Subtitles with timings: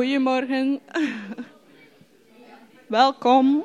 [0.00, 0.80] Goedemorgen.
[2.86, 3.64] Welkom.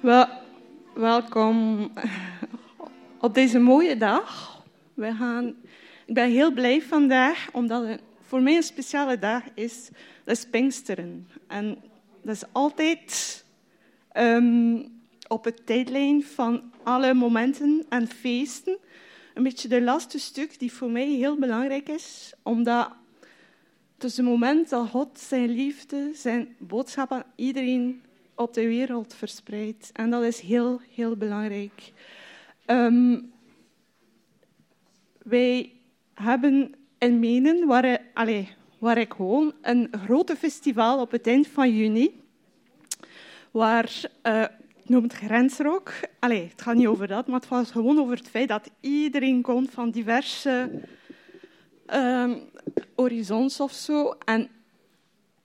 [0.00, 0.26] Wel,
[0.94, 1.90] welkom
[3.20, 4.62] op deze mooie dag.
[4.94, 5.54] We gaan,
[6.06, 9.88] ik ben heel blij vandaag, omdat het voor mij een speciale dag is.
[10.24, 11.28] Dat is Pinksteren.
[11.46, 11.78] En
[12.22, 13.44] dat is altijd
[14.12, 14.86] um,
[15.28, 18.76] op het tijdlijn van alle momenten en feesten
[19.34, 22.90] een beetje de laatste stuk die voor mij heel belangrijk is, omdat
[23.94, 28.02] het is het moment dat God zijn liefde, zijn boodschap aan iedereen
[28.34, 29.90] op de wereld verspreidt.
[29.92, 31.92] En dat is heel, heel belangrijk.
[32.66, 33.32] Um,
[35.22, 35.72] wij
[36.14, 41.76] hebben in Menen, waar, allez, waar ik woon, een grote festival op het eind van
[41.76, 42.20] juni,
[43.50, 43.90] waar
[44.22, 44.44] uh,
[44.88, 45.92] noem het grensrook.
[46.18, 49.42] Allee, het gaat niet over dat, maar het was gewoon over het feit dat iedereen
[49.42, 50.70] komt van diverse
[51.94, 52.40] um,
[52.94, 54.14] horizons of zo.
[54.24, 54.48] En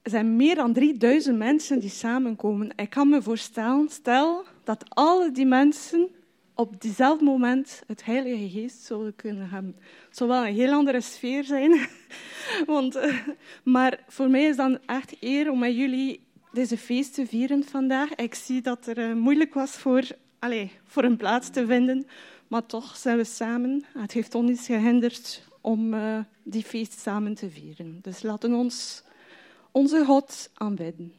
[0.01, 2.71] er zijn meer dan 3000 mensen die samenkomen.
[2.75, 6.09] Ik kan me voorstellen, stel dat alle die mensen
[6.55, 9.75] op diezelfde moment het Heilige Geest zouden kunnen hebben.
[10.07, 11.87] Het zou wel een heel andere sfeer zijn.
[12.65, 13.27] Want, uh,
[13.63, 16.19] maar voor mij is dan echt eer om met jullie
[16.53, 18.15] deze feest te vieren vandaag.
[18.15, 20.03] Ik zie dat er uh, moeilijk was voor,
[20.39, 22.05] allez, voor een plaats te vinden,
[22.47, 23.85] maar toch zijn we samen.
[23.97, 27.99] Het heeft ons niet gehinderd om uh, die feest samen te vieren.
[28.01, 29.03] Dus laten ons
[29.71, 31.13] onze God aanbidden.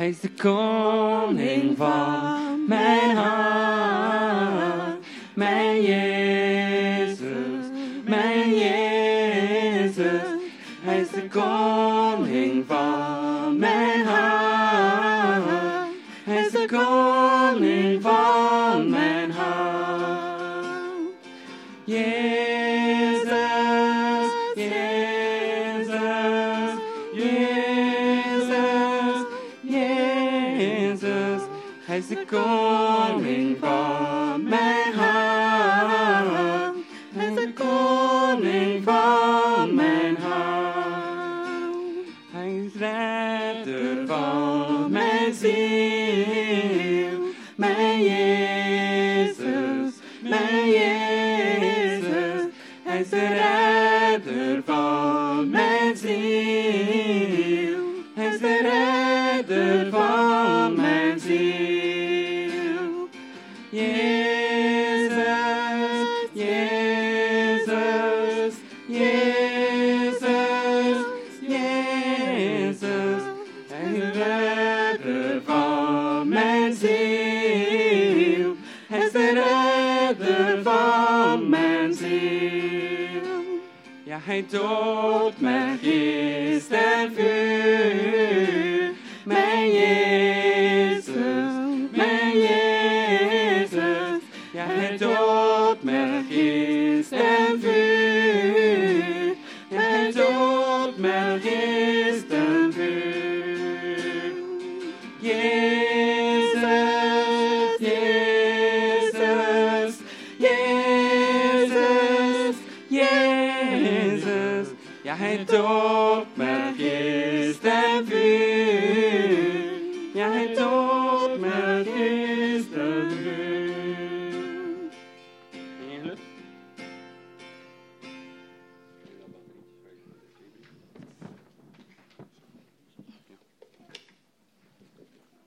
[0.00, 3.59] Hij is de koning van mijn hart,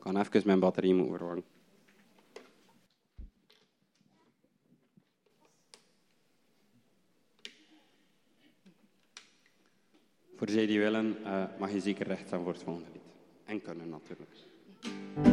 [0.03, 1.43] kan even mijn batterij moeten.
[10.35, 12.99] Voor zij die willen, uh, mag je zeker recht staan voor het volgende.
[13.45, 15.32] En kunnen natuurlijk.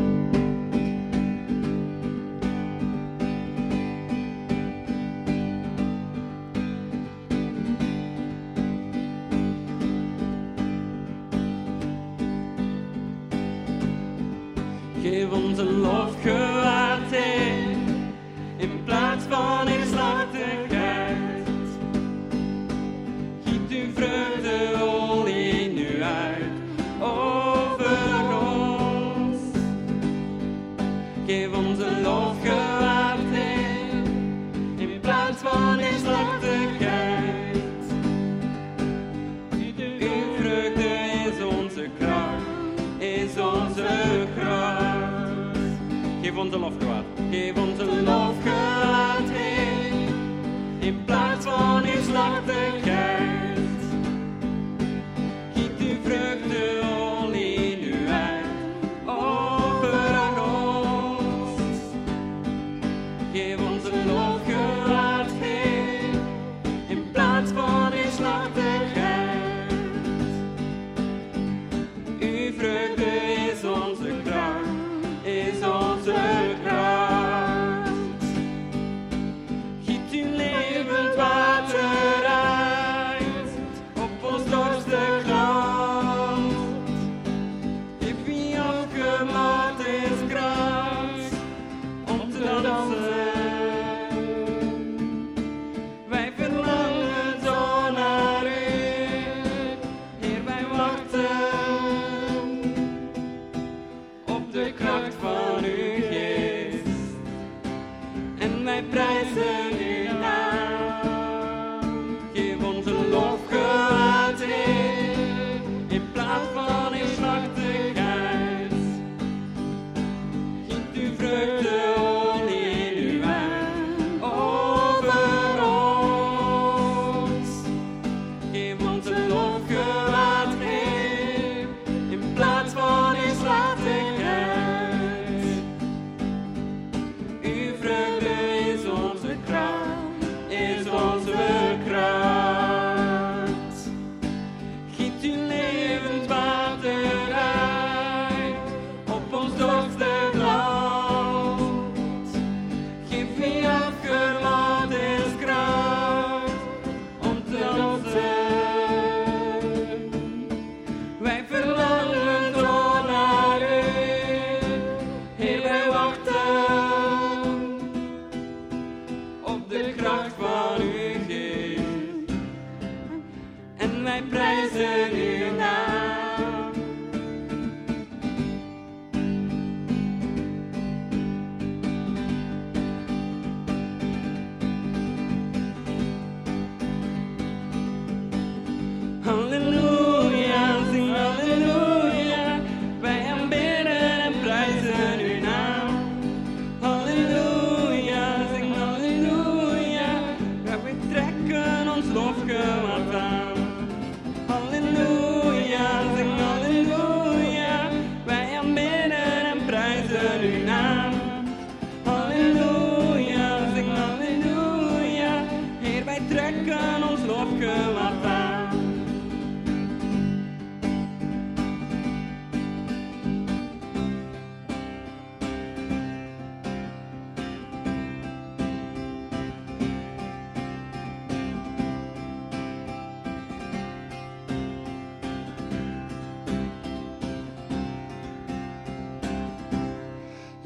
[47.31, 48.30] give unto the Lord.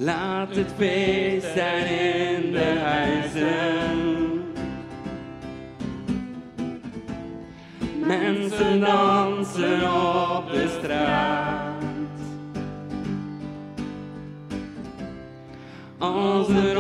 [0.04, 4.42] Laat het feest zijn in de huizen.
[8.06, 9.82] Mensen dansen
[10.36, 11.72] op de straat.
[15.98, 16.78] Als er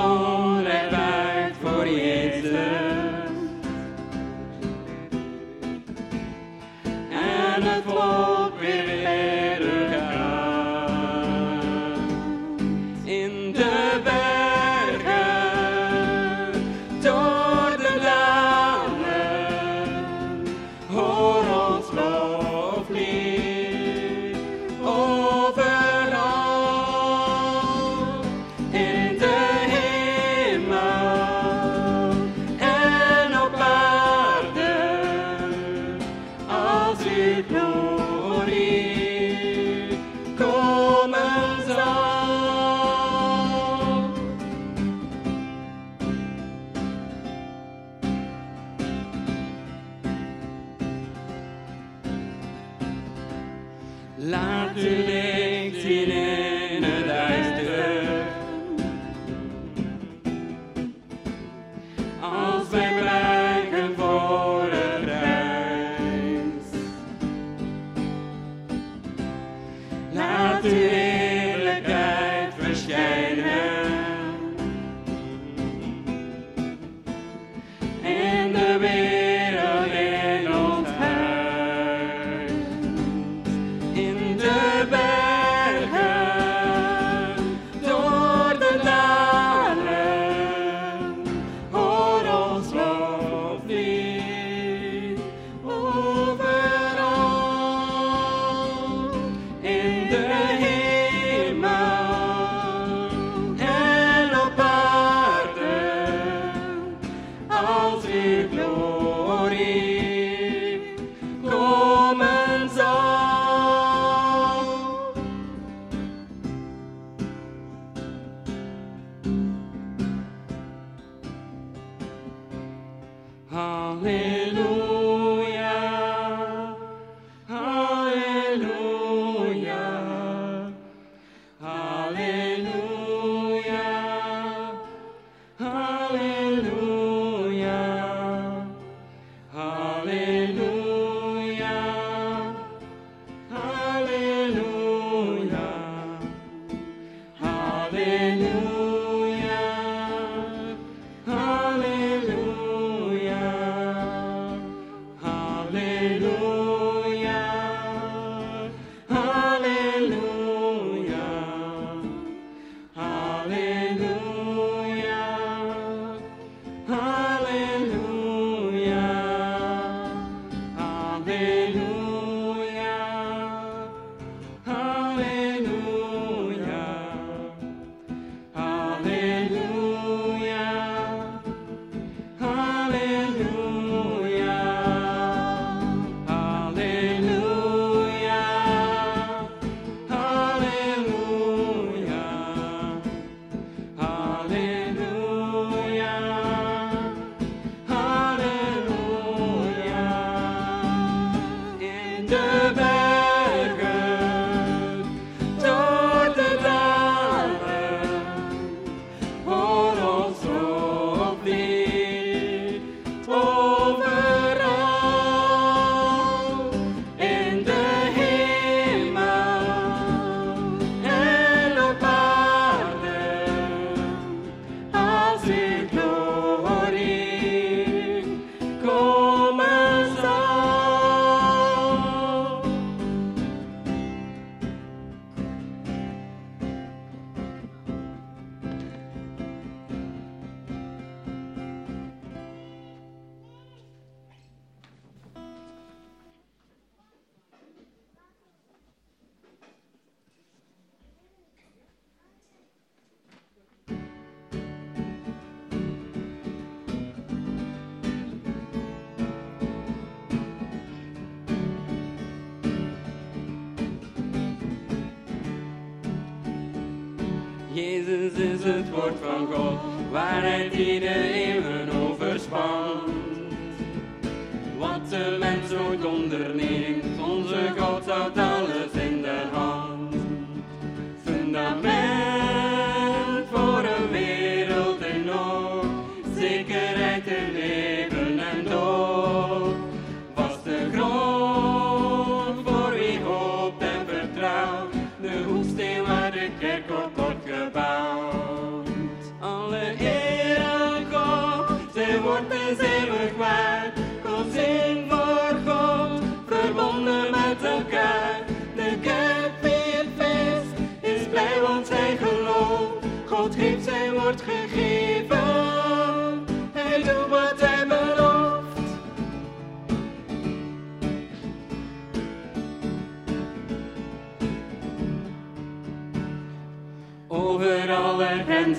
[270.14, 271.03] vanity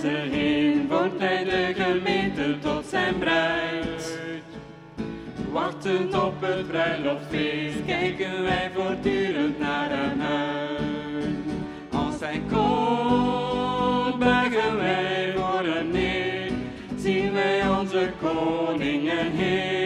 [0.08, 4.20] heen wordt hij de gemeente tot zijn bruid.
[5.52, 11.36] Wachtend op het bruiloftfeest, kijken wij voortdurend naar hem uit.
[11.92, 16.52] Als hij komt, buigen wij voor hem neer,
[16.96, 19.36] zien wij onze koningen heen.
[19.36, 19.85] heer.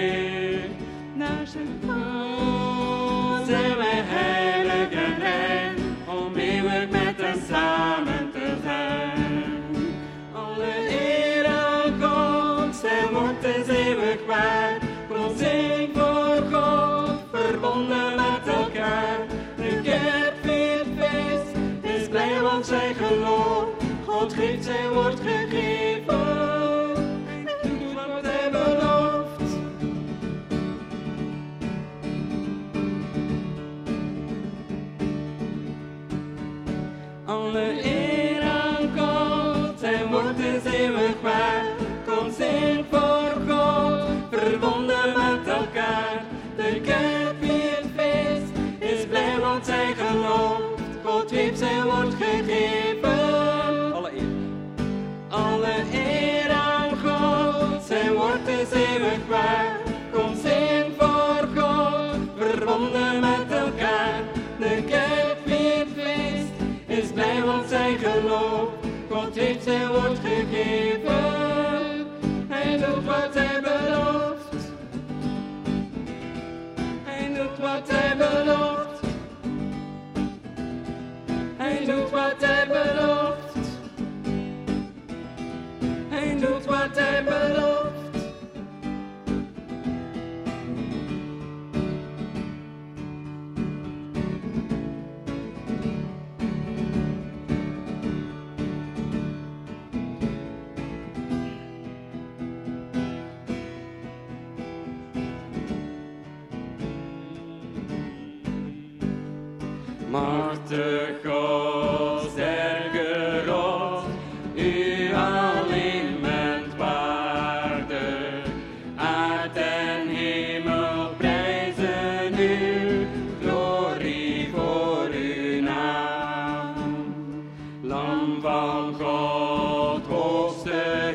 [87.10, 87.88] I belong.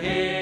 [0.04, 0.33] here.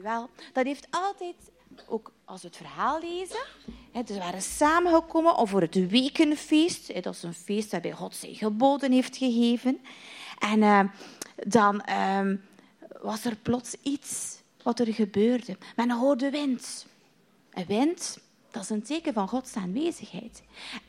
[0.00, 0.30] U wel.
[0.52, 1.34] Dat heeft altijd,
[1.86, 3.44] ook als we het verhaal lezen,
[3.92, 6.88] hè, dus we waren samengekomen om voor het wekenfeest.
[6.88, 9.80] Hè, dat is een feest waarbij God zijn geboden heeft gegeven.
[10.38, 10.84] En eh,
[11.36, 12.36] dan ehm,
[13.02, 15.56] was er plots iets wat er gebeurde.
[15.76, 16.86] Men hoorde wind.
[17.50, 18.18] Een wind,
[18.50, 20.42] dat is een teken van Gods aanwezigheid.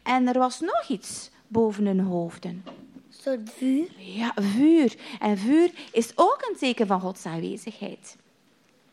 [0.03, 2.63] En er was nog iets boven hun hoofden.
[2.65, 3.87] Een soort vuur.
[3.97, 4.95] Ja, vuur.
[5.19, 8.15] En vuur is ook een teken van Gods aanwezigheid.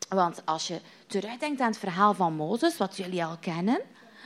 [0.09, 3.81] Want als je terugdenkt aan het verhaal van Mozes, wat jullie al kennen,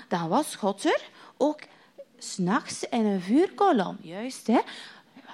[0.08, 1.02] dan was God er
[1.38, 1.60] ook
[2.18, 3.98] s'nachts in een vuurkolom.
[4.02, 4.60] Juist, hè?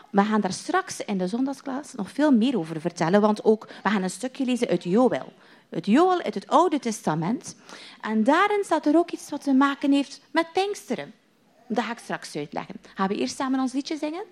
[0.09, 3.89] We gaan daar straks in de zondagsklas nog veel meer over vertellen, want ook, we
[3.89, 5.33] gaan een stukje lezen uit Joel.
[5.69, 7.55] Het Joel uit het Oude Testament.
[8.01, 11.13] En daarin staat er ook iets wat te maken heeft met Pinksteren.
[11.67, 12.75] Dat ga ik straks uitleggen.
[12.95, 14.23] Gaan we eerst samen ons liedje zingen?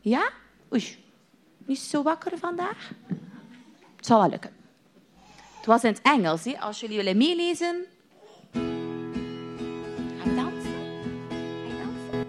[0.00, 0.30] Ja?
[0.72, 1.04] Oei,
[1.58, 2.90] niet zo wakker vandaag?
[3.96, 4.63] Het zal wel lukken.
[5.64, 6.44] Het was in het Engels.
[6.44, 6.60] Hè?
[6.60, 7.84] Als jullie willen meelezen.
[8.52, 8.62] Gaan
[10.24, 10.72] we dansen?
[11.28, 12.26] Ga je dansen?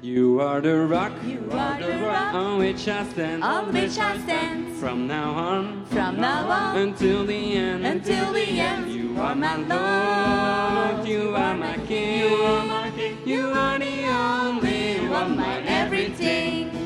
[0.00, 4.18] You are the rock, You are the rock on which I stand, on which I
[4.22, 4.76] stand.
[4.78, 8.92] from now on, From now on until the end, until the end.
[8.92, 14.08] You are my Lord, you are my King, you are my King, you are the
[14.08, 16.77] only one, my everything.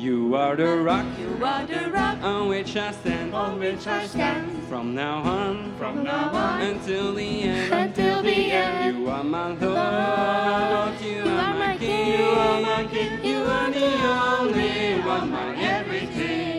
[0.00, 4.06] You are the rock, You are the rock on which I stand, On which I
[4.06, 4.66] stand.
[4.66, 6.62] from now on, From now on.
[6.62, 8.96] until the end, Until the end.
[8.96, 13.92] You are my Lord, you, are, my King, you are my King, you are the
[14.40, 16.49] only one, my everything.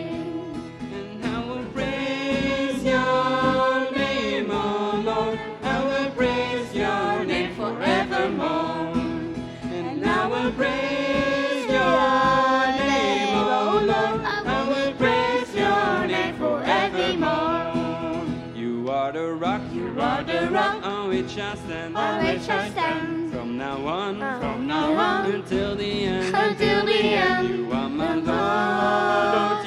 [21.22, 23.32] Which I stand, On which I stand.
[23.32, 25.30] from now on, From now on.
[25.30, 27.48] until the end, Until the end.
[27.48, 29.61] You are my Lord,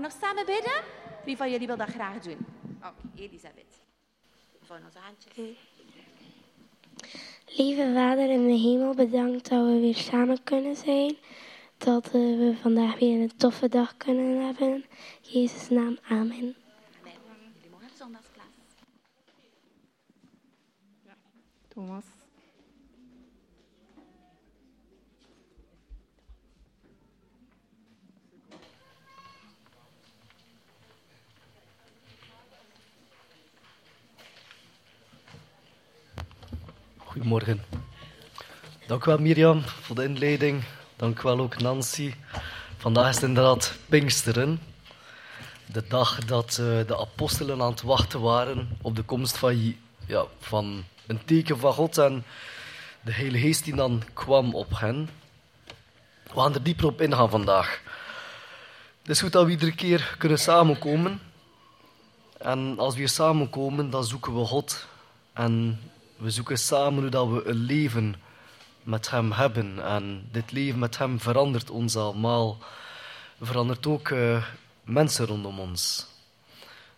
[0.00, 0.82] we nog samen bidden?
[1.24, 2.46] Wie van jullie wil dat graag doen?
[2.76, 3.80] Oké, Elisabeth.
[4.62, 5.58] Van onze handjes.
[7.46, 11.16] Lieve Vader in de hemel, bedankt dat we weer samen kunnen zijn.
[11.78, 14.72] Dat eh, we vandaag weer een toffe dag kunnen hebben.
[14.72, 14.84] In
[15.20, 16.30] Jezus' naam, amen.
[16.30, 16.54] Amen.
[17.54, 17.88] Jullie mogen.
[21.68, 22.04] Thomas.
[37.10, 37.64] Goedemorgen.
[38.86, 40.62] Dank wel Mirjam voor de inleiding.
[40.96, 42.14] Dank wel ook Nancy.
[42.76, 44.60] Vandaag is het inderdaad Pinksteren.
[45.66, 50.24] De dag dat eh, de apostelen aan het wachten waren op de komst van, ja,
[50.40, 52.24] van een teken van God en
[53.00, 55.10] de Heilige Geest die dan kwam op hen.
[56.22, 57.80] We gaan er dieper op ingaan vandaag.
[59.00, 61.20] Het is goed dat we iedere keer kunnen samenkomen.
[62.38, 64.86] En als we hier samenkomen, dan zoeken we God.
[65.32, 65.80] En
[66.20, 68.14] we zoeken samen hoe dat we een leven
[68.82, 69.84] met Hem hebben.
[69.84, 72.58] En dit leven met Hem verandert ons allemaal.
[73.40, 74.44] Verandert ook eh,
[74.84, 76.06] mensen rondom ons.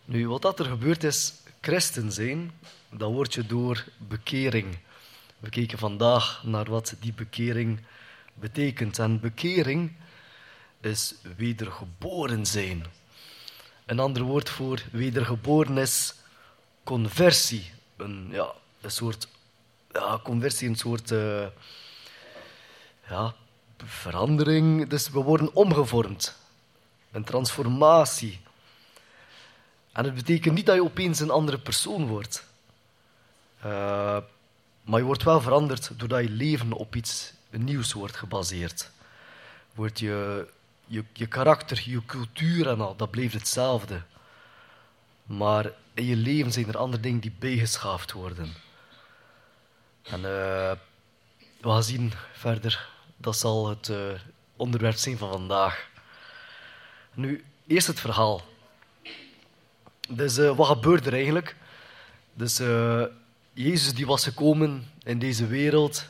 [0.05, 2.53] Nu, wat dat er gebeurt is, christen zijn,
[2.91, 4.79] dat word je door bekering.
[5.39, 7.81] We kijken vandaag naar wat die bekering
[8.35, 8.99] betekent.
[8.99, 9.93] En bekering
[10.81, 12.85] is wedergeboren zijn.
[13.87, 16.15] Een ander woord voor wedergeboren is
[16.85, 17.71] conversie.
[17.97, 19.29] Een, ja, een soort
[19.93, 21.47] ja, conversie, een soort eh,
[23.09, 23.35] ja,
[23.85, 24.89] verandering.
[24.89, 26.37] Dus we worden omgevormd.
[27.11, 28.41] Een transformatie.
[29.93, 32.45] En het betekent niet dat je opeens een andere persoon wordt.
[33.65, 34.19] Uh,
[34.83, 38.91] maar je wordt wel veranderd doordat je leven op iets nieuws wordt gebaseerd.
[39.75, 40.47] Wordt je,
[40.87, 44.03] je, je karakter, je cultuur en al, dat blijft hetzelfde.
[45.25, 48.53] Maar in je leven zijn er andere dingen die bijgeschaafd worden.
[50.03, 50.73] En uh,
[51.61, 53.99] we gaan zien verder, dat zal het uh,
[54.57, 55.89] onderwerp zijn van vandaag.
[57.15, 58.43] Nu, eerst het verhaal.
[60.09, 61.57] Dus uh, wat gebeurde er eigenlijk?
[62.35, 62.61] Dus
[63.53, 66.07] Jezus die was gekomen in deze wereld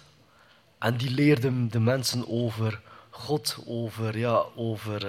[0.79, 5.07] en die leerde de mensen over God, over, ja, over,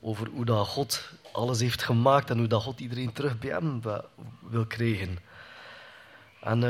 [0.00, 3.82] over hoe dat God alles heeft gemaakt en hoe dat God iedereen terug bij hem
[4.40, 5.18] wil krijgen.
[6.40, 6.62] En,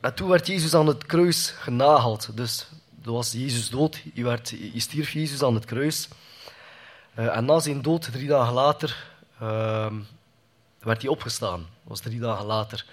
[0.00, 2.36] en toen werd Jezus aan het kruis genageld.
[2.36, 2.68] Dus
[3.02, 6.08] toen was Jezus dood, je, werd, je stierf Jezus aan het kruis.
[7.18, 9.06] Uh, en na zijn dood, drie dagen later,
[9.42, 9.92] uh,
[10.78, 11.58] werd hij opgestaan.
[11.58, 12.84] Dat was drie dagen later.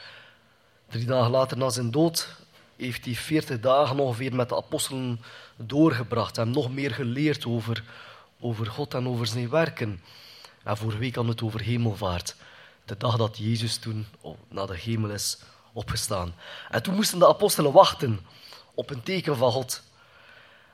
[0.90, 2.36] Drie dagen later na zijn dood
[2.76, 5.22] heeft hij veertig dagen ongeveer met de apostelen
[5.56, 6.38] doorgebracht.
[6.38, 7.84] En nog meer geleerd over,
[8.40, 10.02] over God en over zijn werken.
[10.64, 12.36] En vorige week we het over hemelvaart.
[12.88, 14.08] De dag dat Jezus toen
[14.48, 15.38] naar de hemel is
[15.74, 16.34] opgestaan.
[16.70, 18.20] En toen moesten de apostelen wachten
[18.74, 19.82] op een teken van God.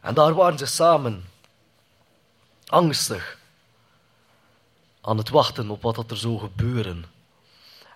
[0.02, 1.26] En daar waren ze samen,
[2.66, 3.38] angstig,
[5.02, 7.06] aan het wachten op wat er zou gebeuren.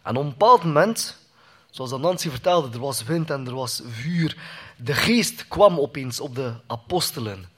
[0.03, 1.17] En op een bepaald moment,
[1.69, 4.37] zoals Nancy vertelde, er was wind en er was vuur.
[4.77, 7.49] De geest kwam opeens op de apostelen.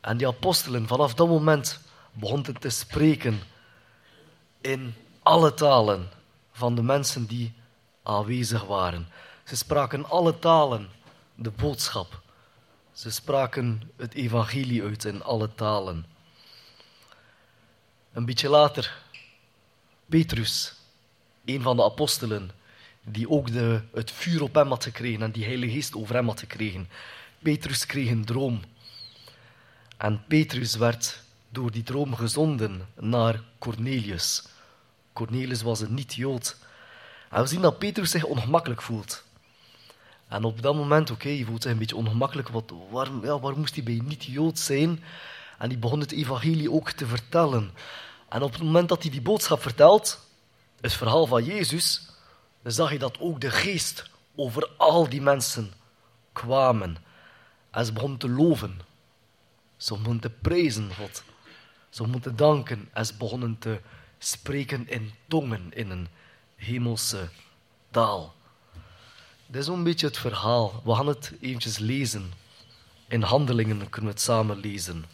[0.00, 1.80] En die apostelen, vanaf dat moment,
[2.12, 3.42] begonnen te spreken
[4.60, 4.94] in
[5.28, 6.08] alle talen
[6.52, 7.52] van de mensen die
[8.02, 9.08] aanwezig waren.
[9.44, 10.88] Ze spraken alle talen
[11.34, 12.20] de boodschap.
[12.92, 16.06] Ze spraken het evangelie uit in alle talen.
[18.12, 19.02] Een beetje later,
[20.06, 20.74] Petrus,
[21.44, 22.50] een van de apostelen,
[23.04, 26.26] die ook de, het vuur op hem had gekregen en die Heilige Geest over hem
[26.26, 26.88] had gekregen.
[27.38, 28.62] Petrus kreeg een droom.
[29.96, 34.56] En Petrus werd door die droom gezonden naar Cornelius.
[35.18, 36.56] Cornelius was een niet-Jood.
[37.30, 39.24] En we zien dat Petrus zich ongemakkelijk voelt.
[40.28, 42.48] En op dat moment, oké, okay, hij voelt zich een beetje ongemakkelijk.
[42.48, 45.02] Wat, waarom moest hij bij niet-Jood zijn?
[45.58, 47.70] En hij begon het evangelie ook te vertellen.
[48.28, 50.28] En op het moment dat hij die boodschap vertelt,
[50.80, 52.08] het verhaal van Jezus,
[52.62, 55.72] dan zag je dat ook de geest over al die mensen
[56.32, 56.96] kwamen.
[57.70, 58.80] En ze begonnen te loven.
[59.76, 61.22] Ze begonnen te prijzen God.
[61.88, 63.80] Ze begonnen te danken en ze begonnen te
[64.18, 66.08] spreken in tongen in een
[66.56, 67.28] hemelse
[67.90, 68.34] taal.
[69.46, 70.82] Dit is een beetje het verhaal.
[70.84, 72.32] We gaan het eventjes lezen.
[73.08, 75.04] In handelingen kunnen we het samen lezen.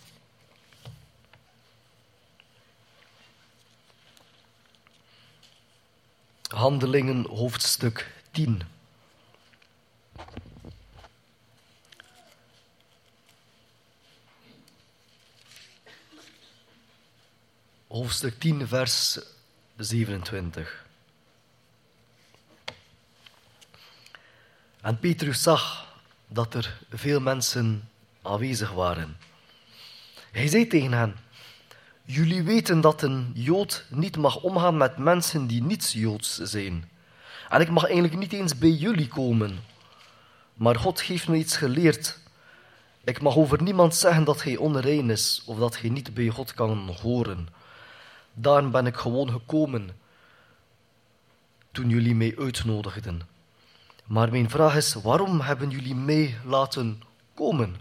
[6.48, 8.73] Handelingen hoofdstuk 10.
[17.94, 19.18] Hoofdstuk 10, vers
[19.76, 20.87] 27.
[24.80, 25.87] En Petrus zag
[26.26, 27.88] dat er veel mensen
[28.22, 29.16] aanwezig waren.
[30.30, 31.16] Hij zei tegen hen:
[32.04, 36.90] Jullie weten dat een Jood niet mag omgaan met mensen die niets Joods zijn.
[37.48, 39.59] En ik mag eigenlijk niet eens bij jullie komen.
[40.54, 42.18] Maar God heeft me iets geleerd.
[43.04, 46.54] Ik mag over niemand zeggen dat hij onrein is of dat hij niet bij God
[46.54, 47.62] kan horen.
[48.35, 49.90] Daarom ben ik gewoon gekomen
[51.73, 53.23] toen jullie mij uitnodigden.
[54.05, 57.03] Maar mijn vraag is, waarom hebben jullie mij laten
[57.35, 57.77] komen?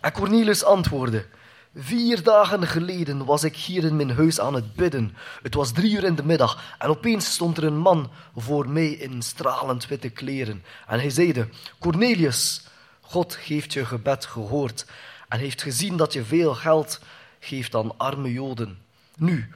[0.00, 1.26] En Cornelius antwoordde,
[1.74, 5.16] vier dagen geleden was ik hier in mijn huis aan het bidden.
[5.42, 8.90] Het was drie uur in de middag en opeens stond er een man voor mij
[8.90, 10.64] in stralend witte kleren.
[10.86, 12.66] En hij zeide, Cornelius,
[13.00, 14.86] God heeft je gebed gehoord
[15.28, 17.00] en heeft gezien dat je veel geld
[17.40, 18.81] geeft aan arme Joden.
[19.16, 19.52] Nu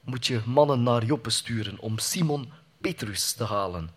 [0.00, 3.90] moet je mannen naar Joppe sturen om Simon Petrus te halen.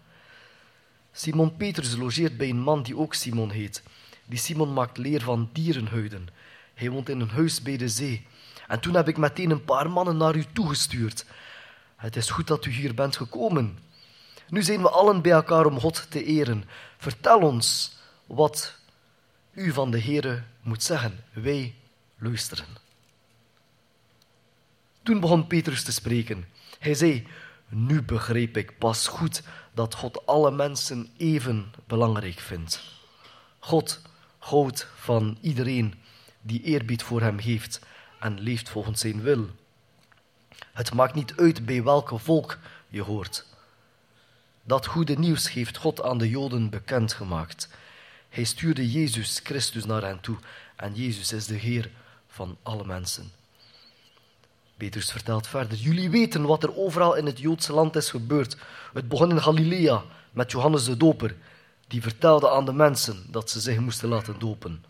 [1.12, 3.84] Simon Petrus logeert bij een man die ook Simon heet.
[4.26, 6.28] Die Simon maakt leer van dierenhuiden.
[6.74, 8.28] Hij woont in een huis bij de zee.
[8.68, 11.26] En toen heb ik meteen een paar mannen naar u toegestuurd.
[11.96, 13.78] Het is goed dat u hier bent gekomen.
[14.50, 16.64] Nu zijn we allen bij elkaar om God te eren.
[16.98, 18.76] Vertel ons wat
[19.54, 21.20] u van de Heere moet zeggen.
[21.34, 21.76] Wij
[22.18, 22.83] luisteren.
[25.04, 26.46] Toen begon Petrus te spreken.
[26.80, 27.28] Hij zei:
[27.68, 29.42] Nu begreep ik pas goed
[29.74, 32.84] dat God alle mensen even belangrijk vindt.
[33.60, 34.02] God
[34.38, 35.94] houdt van iedereen
[36.42, 37.80] die eerbied voor hem heeft
[38.20, 39.50] en leeft volgens zijn wil.
[40.74, 43.46] Het maakt niet uit bij welke volk je hoort.
[44.64, 47.70] Dat goede nieuws heeft God aan de Joden bekendgemaakt.
[48.30, 50.38] Hij stuurde Jezus Christus naar hen toe
[50.76, 51.92] en Jezus is de Heer
[52.28, 53.32] van alle mensen.
[54.84, 58.58] Petrus vertelt verder: Jullie weten wat er overal in het Joodse land is gebeurd.
[58.94, 61.36] Het begon in Galilea met Johannes de Doper,
[61.88, 64.86] die vertelde aan de mensen dat ze zich moesten laten dopen.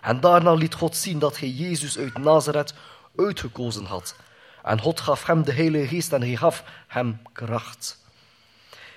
[0.00, 2.74] En daarna liet God zien dat hij Jezus uit Nazareth
[3.16, 4.16] uitgekozen had.
[4.62, 7.98] En God gaf hem de Heilige Geest en hij gaf hem kracht.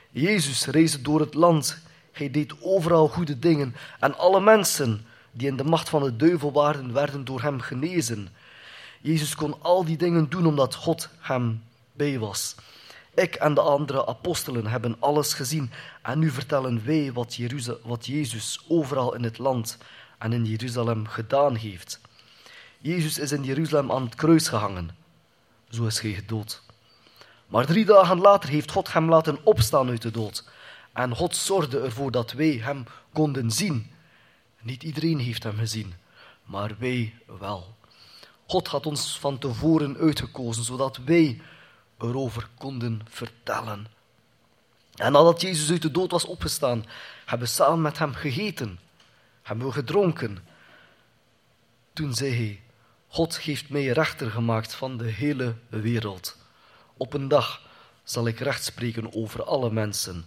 [0.09, 1.77] Jezus reisde door het land.
[2.11, 3.75] Hij deed overal goede dingen.
[3.99, 8.29] En alle mensen die in de macht van de duivel waren, werden door hem genezen.
[9.01, 12.55] Jezus kon al die dingen doen omdat God hem bij was.
[13.13, 17.37] Ik en de andere apostelen hebben alles gezien en nu vertellen wij wat,
[17.83, 19.77] wat Jezus overal in het land
[20.17, 21.99] en in Jeruzalem gedaan heeft.
[22.77, 24.89] Jezus is in Jeruzalem aan het kruis gehangen.
[25.69, 26.61] Zo is hij gedood.
[27.47, 30.43] Maar drie dagen later heeft God hem laten opstaan uit de dood.
[30.93, 32.83] En God zorgde ervoor dat wij hem
[33.13, 33.91] konden zien.
[34.61, 35.93] Niet iedereen heeft hem gezien,
[36.43, 37.75] maar wij wel.
[38.51, 41.41] God had ons van tevoren uitgekozen, zodat wij
[41.97, 43.87] erover konden vertellen.
[44.95, 46.85] En nadat Jezus uit de dood was opgestaan,
[47.25, 48.79] hebben we samen met hem gegeten,
[49.41, 50.37] hebben we gedronken.
[51.93, 52.61] Toen zei hij,
[53.07, 56.37] God heeft mij rechter gemaakt van de hele wereld.
[56.97, 57.61] Op een dag
[58.03, 60.25] zal ik recht spreken over alle mensen,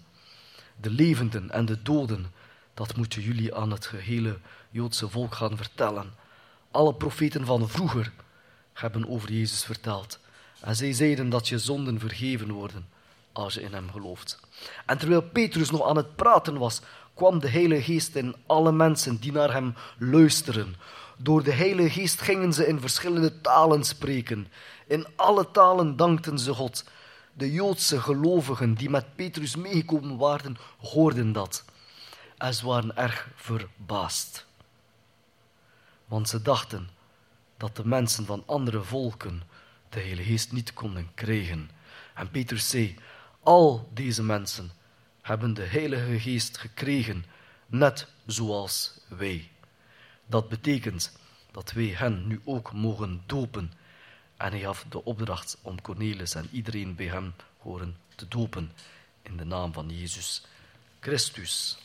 [0.80, 2.32] de levenden en de doden.
[2.74, 4.38] Dat moeten jullie aan het gehele
[4.70, 6.22] Joodse volk gaan vertellen.
[6.74, 8.12] Alle profeten van vroeger
[8.72, 10.18] hebben over Jezus verteld.
[10.60, 12.88] En zij zeiden dat je zonden vergeven worden
[13.32, 14.40] als je in hem gelooft.
[14.87, 16.80] En terwijl Petrus nog aan het praten was,
[17.14, 20.76] kwam de Heilige Geest in alle mensen die naar hem luisteren.
[21.16, 24.48] Door de Heilige Geest gingen ze in verschillende talen spreken.
[24.87, 26.84] In alle talen dankten ze God.
[27.32, 31.64] De Joodse gelovigen die met Petrus meegekomen waren, hoorden dat.
[32.38, 34.46] En ze waren erg verbaasd.
[36.14, 36.88] Want ze dachten
[37.57, 39.42] dat de mensen van andere volken
[39.88, 41.70] de Heilige Geest niet konden krijgen.
[42.14, 42.98] En Petrus zei,
[43.40, 44.70] al deze mensen
[45.22, 47.24] hebben de Heilige Geest gekregen,
[47.66, 49.50] net zoals wij.
[50.27, 51.18] Dat betekent
[51.50, 53.72] dat wij hen nu ook mogen dopen.
[54.37, 58.72] En hij gaf de opdracht om Cornelis en iedereen bij hem horen te dopen
[59.22, 60.44] in de naam van Jezus
[61.00, 61.79] Christus.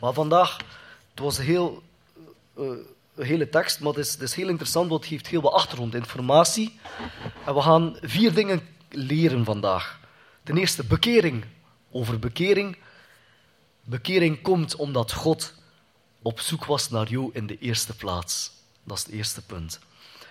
[0.00, 0.56] Maar vandaag,
[1.10, 1.82] het was heel,
[2.58, 2.78] uh,
[3.16, 6.78] hele tekst, maar het is, het is heel interessant, want het geeft heel wat achtergrondinformatie.
[7.44, 10.00] En we gaan vier dingen leren vandaag.
[10.42, 11.44] Ten eerste bekering.
[11.90, 12.76] Over bekering.
[13.84, 15.54] Bekering komt omdat God
[16.22, 18.50] op zoek was naar jou in de eerste plaats.
[18.84, 19.78] Dat is het eerste punt.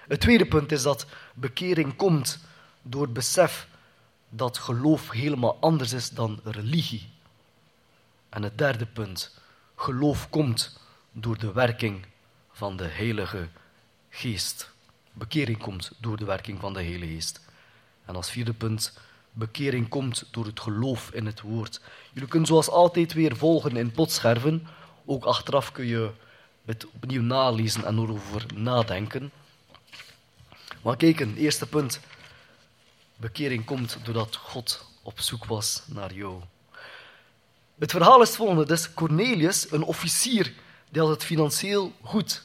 [0.08, 2.40] Het tweede punt is dat bekering komt
[2.82, 3.68] door het besef
[4.30, 7.10] dat geloof helemaal anders is dan religie.
[8.30, 9.40] En het derde punt,
[9.76, 10.80] geloof komt
[11.12, 12.06] door de werking
[12.56, 13.48] van de Heilige
[14.10, 14.70] Geest.
[15.14, 17.42] Bekering komt door de werking van de Heilige Geest.
[18.06, 18.98] En als vierde punt,
[19.32, 21.82] bekering komt door het geloof in het woord.
[22.14, 24.68] Jullie kunnen zoals altijd weer volgen in potscherven.
[25.06, 26.12] Ook achteraf kun je
[26.66, 29.32] het opnieuw nalezen en erover nadenken.
[30.82, 32.00] Maar kijk, een eerste punt.
[33.16, 36.42] Bekering komt doordat God op zoek was naar jou.
[37.78, 38.66] Het verhaal is het volgende.
[38.66, 40.54] Dus Cornelius, een officier,
[40.96, 42.44] die had het financieel goed.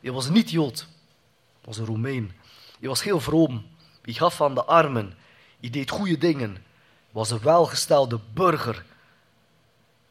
[0.00, 2.32] Hij was niet Jood, hij was een Romein.
[2.80, 3.66] Hij was heel vroom.
[4.02, 5.14] Hij gaf aan de armen.
[5.60, 6.50] Hij deed goede dingen.
[6.50, 6.62] Hij
[7.10, 8.84] was een welgestelde burger.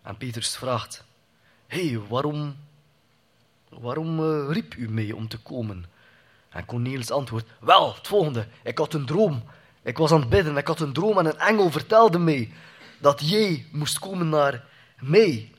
[0.01, 1.03] En Petrus vraagt:
[1.67, 2.55] Hé, hey, waarom,
[3.69, 5.85] waarom uh, riep u mee om te komen?
[6.49, 8.47] En Cornelis antwoordt: Wel, het volgende.
[8.63, 9.43] Ik had een droom.
[9.81, 10.57] Ik was aan het bidden.
[10.57, 12.51] Ik had een droom en een engel vertelde mij
[12.99, 14.65] dat jij moest komen naar
[14.99, 15.51] mij.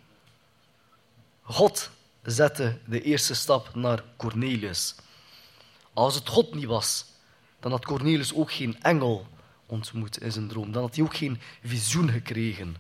[1.43, 1.93] God
[2.33, 4.95] zette de eerste stap naar Cornelius.
[5.93, 7.05] Als het God niet was,
[7.61, 9.27] dan had Cornelius ook geen engel
[9.67, 10.73] ontmoet in zijn droom.
[10.73, 12.77] Dan had hij ook geen visioen gekregen.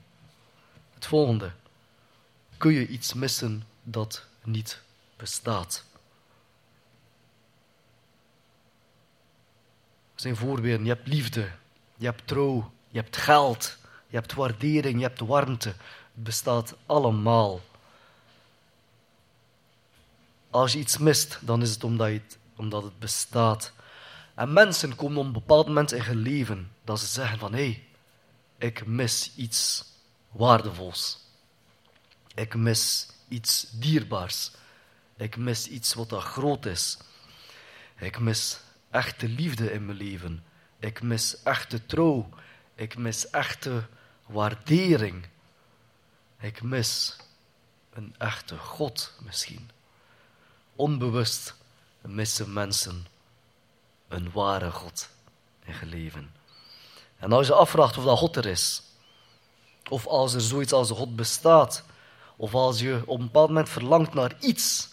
[0.95, 1.53] Het volgende.
[2.57, 4.81] Kun je iets missen dat niet
[5.17, 5.85] bestaat?
[10.15, 10.87] Er zijn voorbeelden.
[10.87, 11.51] Je hebt liefde,
[11.97, 13.77] je hebt trouw, je hebt geld,
[14.07, 15.69] je hebt waardering, je hebt warmte.
[15.69, 17.61] Het bestaat allemaal.
[20.55, 23.73] Als je iets mist, dan is het omdat, het, omdat het bestaat.
[24.35, 27.65] En mensen komen op een bepaald moment in hun leven dat ze zeggen van hé,
[27.65, 27.87] hey,
[28.59, 29.85] ik mis iets
[30.31, 31.19] waardevols.
[32.35, 34.51] Ik mis iets dierbaars.
[35.17, 36.99] Ik mis iets wat groot is.
[37.99, 38.61] Ik mis
[38.91, 40.45] echte liefde in mijn leven.
[40.79, 42.29] Ik mis echte trouw.
[42.75, 43.87] Ik mis echte
[44.27, 45.27] waardering.
[46.39, 47.17] Ik mis
[47.93, 49.73] een echte God misschien.
[50.77, 51.55] Onbewust
[52.01, 53.07] missen mensen
[54.09, 55.09] een ware God
[55.65, 56.35] in hun leven.
[57.17, 58.83] En als je afvraagt of dat God er is,
[59.89, 61.85] of als er zoiets als God bestaat,
[62.37, 64.89] of als je op een bepaald moment verlangt naar iets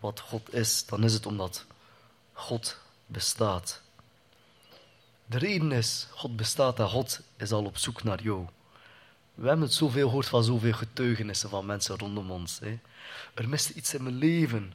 [0.00, 1.64] wat God is, dan is het omdat
[2.32, 3.80] God bestaat.
[5.26, 8.46] De reden is, God bestaat en God is al op zoek naar jou.
[9.34, 12.58] We hebben het zoveel gehoord van zoveel getuigenissen van mensen rondom ons.
[12.58, 12.78] Hè.
[13.34, 14.72] Er miste iets in mijn leven.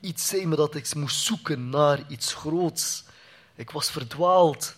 [0.00, 3.04] Iets zei me dat ik moest zoeken naar iets groots.
[3.54, 4.74] Ik was verdwaald.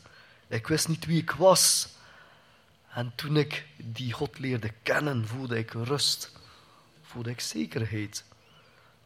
[0.46, 1.88] Ik wist niet wie ik was.
[2.88, 6.32] En toen ik die God leerde kennen, voelde ik rust.
[7.02, 8.24] Voelde ik zekerheid.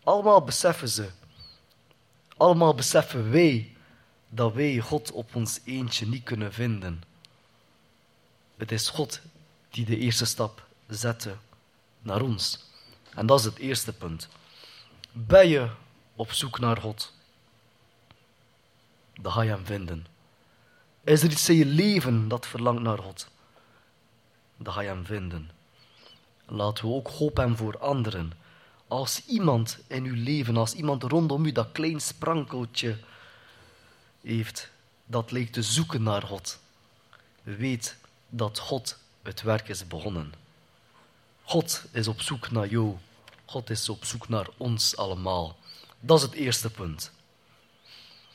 [0.04, 1.10] Allemaal beseffen ze.
[2.36, 3.76] Allemaal beseffen wij
[4.28, 7.02] dat wij God op ons eentje niet kunnen vinden.
[8.56, 9.20] Het is God
[9.70, 11.36] die de eerste stap zette
[12.02, 12.69] naar ons.
[13.14, 14.28] En dat is het eerste punt.
[15.12, 15.68] Ben je
[16.14, 17.12] op zoek naar God?
[19.20, 20.06] Dan ga je hem vinden.
[21.04, 23.28] Is er iets in je leven dat verlangt naar God?
[24.56, 25.50] Dan ga je hem vinden.
[26.46, 28.32] Laten we ook hoop hebben voor anderen.
[28.88, 32.98] Als iemand in uw leven, als iemand rondom u dat klein sprankeltje
[34.20, 34.70] heeft,
[35.06, 36.58] dat leek te zoeken naar God,
[37.42, 37.96] weet
[38.28, 40.32] dat God het werk is begonnen.
[41.50, 42.96] God is op zoek naar jou.
[43.44, 45.56] God is op zoek naar ons allemaal.
[46.00, 47.12] Dat is het eerste punt.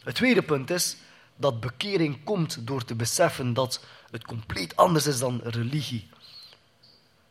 [0.03, 0.97] Het tweede punt is
[1.35, 6.07] dat bekering komt door te beseffen dat het compleet anders is dan religie.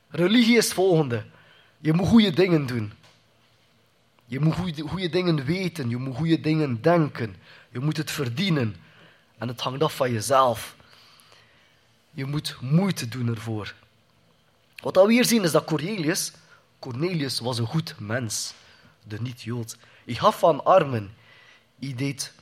[0.09, 1.25] Religie is het volgende.
[1.79, 2.93] Je moet goede dingen doen.
[4.27, 5.89] Je moet goede, dingen weten.
[5.89, 7.37] Je moet goede dingen denken.
[7.73, 8.77] Je moet het verdienen.
[9.39, 10.77] En het hangt af van jezelf.
[12.11, 13.75] Je moet moeite doen ervoor.
[14.85, 16.33] Wat we hier zien is dat Cornelius,
[16.79, 18.55] Cornelius was een goed mens,
[19.05, 19.77] de niet-Jood.
[20.05, 21.15] Hij gaf van armen.
[21.81, 22.33] Hij deed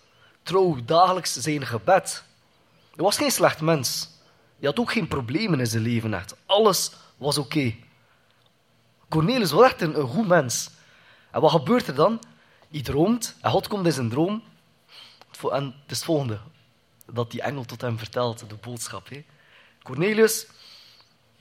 [0.43, 2.25] trouw dagelijks zijn gebed.
[2.95, 4.09] Hij was geen slecht mens.
[4.59, 6.35] Hij had ook geen problemen in zijn leven echt.
[6.47, 7.75] Alles was oké.
[9.09, 10.71] Cornelius was echt een, goed mens.
[11.31, 12.21] En wat gebeurt er dan?
[12.71, 14.43] Hij droomt en God komt in zijn droom.
[15.51, 16.41] En het is het volgende
[17.13, 19.09] dat die engel tot hem vertelt, de boodschap.
[19.09, 19.25] Hè.
[19.83, 20.47] Cornelius,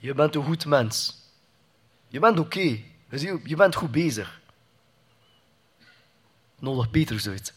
[0.02, 1.16] je bent een goed mens.
[2.08, 2.80] Je bent oké.
[3.44, 4.40] Je bent goed bezig.
[6.58, 7.54] Nodig Petrus uit.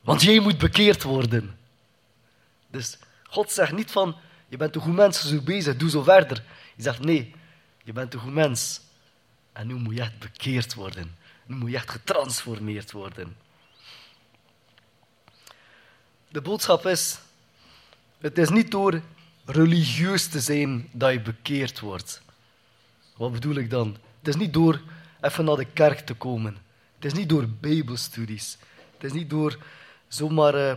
[0.00, 1.58] Want jij moet bekeerd worden.
[2.66, 4.16] Dus God zegt niet van,
[4.48, 6.44] je bent een goed mens, zo bezig, doe zo verder.
[6.74, 7.34] Hij zegt, nee,
[7.82, 8.80] je bent een goed mens.
[9.52, 11.16] En nu moet je echt bekeerd worden.
[11.46, 13.36] Nu moet je echt getransformeerd worden.
[16.28, 17.18] De boodschap is,
[18.18, 19.02] het is niet door
[19.52, 22.22] religieus te zijn dat je bekeerd wordt.
[23.16, 23.96] Wat bedoel ik dan?
[24.18, 24.80] Het is niet door
[25.20, 26.56] even naar de kerk te komen.
[26.94, 28.58] Het is niet door bijbelstudies.
[28.92, 29.58] Het is niet door
[30.08, 30.72] zomaar uh,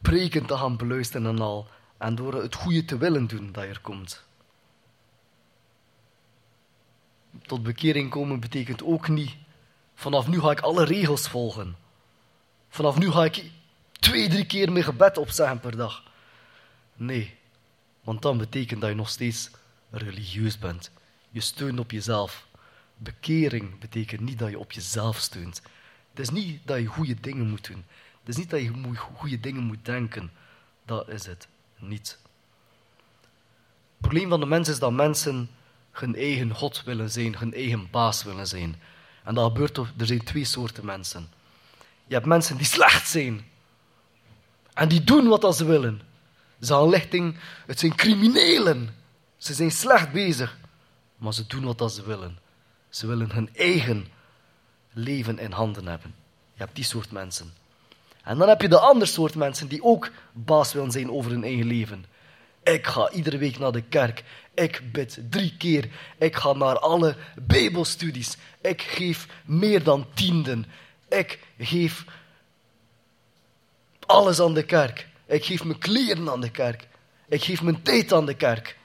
[0.00, 1.68] preken te gaan beluisteren en al.
[1.98, 4.24] En door het goede te willen doen dat je er komt.
[7.42, 9.36] Tot bekering komen betekent ook niet,
[9.94, 11.76] vanaf nu ga ik alle regels volgen.
[12.68, 13.50] Vanaf nu ga ik
[13.92, 16.02] twee, drie keer mijn gebed opzeggen per dag.
[16.94, 17.36] Nee,
[18.06, 19.50] want dan betekent dat je nog steeds
[19.90, 20.90] religieus bent.
[21.30, 22.46] Je steunt op jezelf.
[22.96, 25.62] Bekering betekent niet dat je op jezelf steunt.
[26.10, 27.84] Het is niet dat je goede dingen moet doen.
[28.20, 30.30] Het is niet dat je goede dingen moet denken.
[30.84, 31.48] Dat is het
[31.78, 32.18] niet.
[33.18, 35.50] Het probleem van de mens is dat mensen
[35.90, 38.80] hun eigen God willen zijn, hun eigen baas willen zijn.
[39.24, 41.28] En dat gebeurt er zijn twee soorten mensen.
[42.06, 43.44] Je hebt mensen die slecht zijn.
[44.72, 46.05] En die doen wat ze willen.
[46.60, 47.36] Ze gaan lichting,
[47.66, 48.94] het zijn criminelen.
[49.36, 50.58] Ze zijn slecht bezig.
[51.16, 52.38] Maar ze doen wat ze willen.
[52.88, 54.06] Ze willen hun eigen
[54.92, 56.14] leven in handen hebben.
[56.54, 57.52] Je hebt die soort mensen.
[58.22, 61.44] En dan heb je de andere soort mensen die ook baas willen zijn over hun
[61.44, 62.04] eigen leven.
[62.62, 64.24] Ik ga iedere week naar de kerk.
[64.54, 65.88] Ik bid drie keer.
[66.18, 68.36] Ik ga naar alle Bijbelstudies.
[68.60, 70.66] Ik geef meer dan tienden.
[71.08, 72.04] Ik geef
[74.06, 75.08] alles aan de kerk.
[75.26, 76.88] Ik geef mijn kleren aan de kerk.
[77.28, 78.78] Ik geef mijn tijd aan de kerk.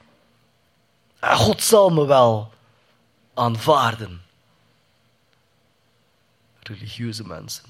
[1.18, 2.52] En God zal me wel
[3.34, 4.22] aanvaarden.
[6.60, 7.64] Religieuze mensen.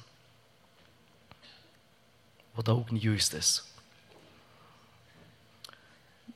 [2.52, 3.62] Wat ook niet juist is.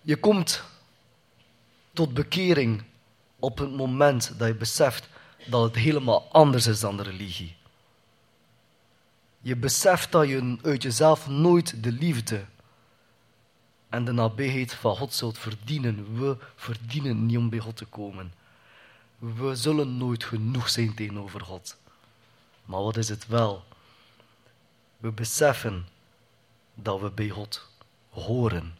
[0.00, 0.62] Je komt
[1.92, 2.84] tot bekering
[3.38, 5.08] op het moment dat je beseft
[5.46, 7.55] dat het helemaal anders is dan de religie.
[9.46, 12.44] Je beseft dat je uit jezelf nooit de liefde
[13.88, 16.18] en de nabijheid van God zult verdienen.
[16.18, 18.32] We verdienen niet om bij God te komen.
[19.18, 21.76] We zullen nooit genoeg zijn tegenover God.
[22.64, 23.64] Maar wat is het wel?
[24.96, 25.86] We beseffen
[26.74, 27.68] dat we bij God
[28.10, 28.74] horen.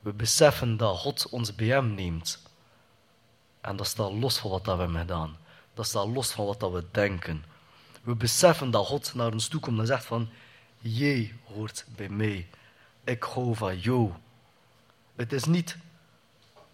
[0.00, 2.42] We beseffen dat God ons bij hem neemt.
[3.60, 5.36] En dat staat los van wat we hebben gedaan.
[5.74, 7.52] Dat staat los van wat we denken.
[8.04, 10.28] We beseffen dat God naar ons toe komt en zegt van,
[10.78, 12.48] jij hoort bij mij.
[13.04, 14.12] Ik hou van jou.
[15.16, 15.76] Het is niet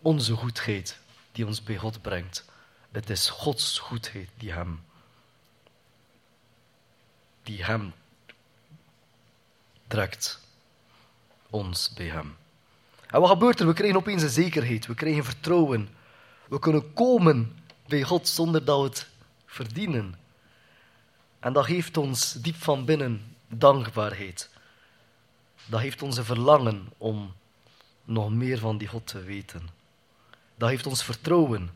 [0.02, 0.98] onze goedheid
[1.32, 2.44] die ons bij God brengt.
[2.90, 4.80] Het is Gods goedheid die hem,
[7.42, 7.92] die hem
[9.86, 10.40] trekt.
[11.50, 12.36] Ons bij hem.
[13.06, 13.66] En wat gebeurt er?
[13.66, 14.86] We krijgen opeens een zekerheid.
[14.86, 15.88] We krijgen vertrouwen.
[16.48, 19.08] We kunnen komen bij God zonder dat we het
[19.46, 20.19] verdienen.
[21.40, 24.50] En dat geeft ons diep van binnen dankbaarheid.
[25.66, 27.34] Dat heeft onze verlangen om
[28.04, 29.68] nog meer van die God te weten.
[30.54, 31.70] Dat heeft ons vertrouwen.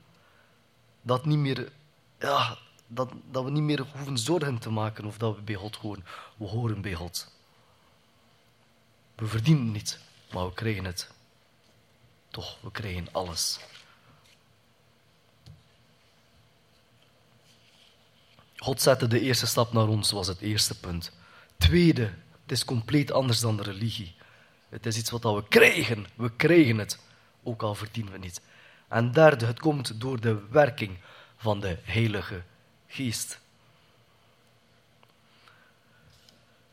[1.02, 1.72] Dat, niet meer,
[2.18, 5.76] ja, dat, dat we niet meer hoeven zorgen te maken of dat we bij God
[5.76, 6.04] horen.
[6.36, 7.32] We horen bij God.
[9.14, 9.98] We verdienen het niet,
[10.32, 11.10] maar we krijgen het.
[12.28, 13.60] Toch, we krijgen alles.
[18.64, 21.12] God zette de eerste stap naar ons, was het eerste punt.
[21.56, 22.02] Tweede,
[22.42, 24.14] het is compleet anders dan de religie.
[24.68, 26.06] Het is iets wat we krijgen.
[26.14, 26.98] We krijgen het,
[27.42, 28.40] ook al verdienen we het niet.
[28.88, 30.98] En derde, het komt door de werking
[31.36, 32.42] van de Heilige
[32.86, 33.38] Geest.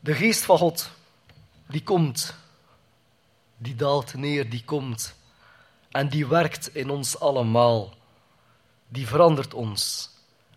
[0.00, 0.90] De Geest van God,
[1.68, 2.34] die komt,
[3.56, 5.14] die daalt neer, die komt
[5.90, 7.94] en die werkt in ons allemaal.
[8.88, 10.11] Die verandert ons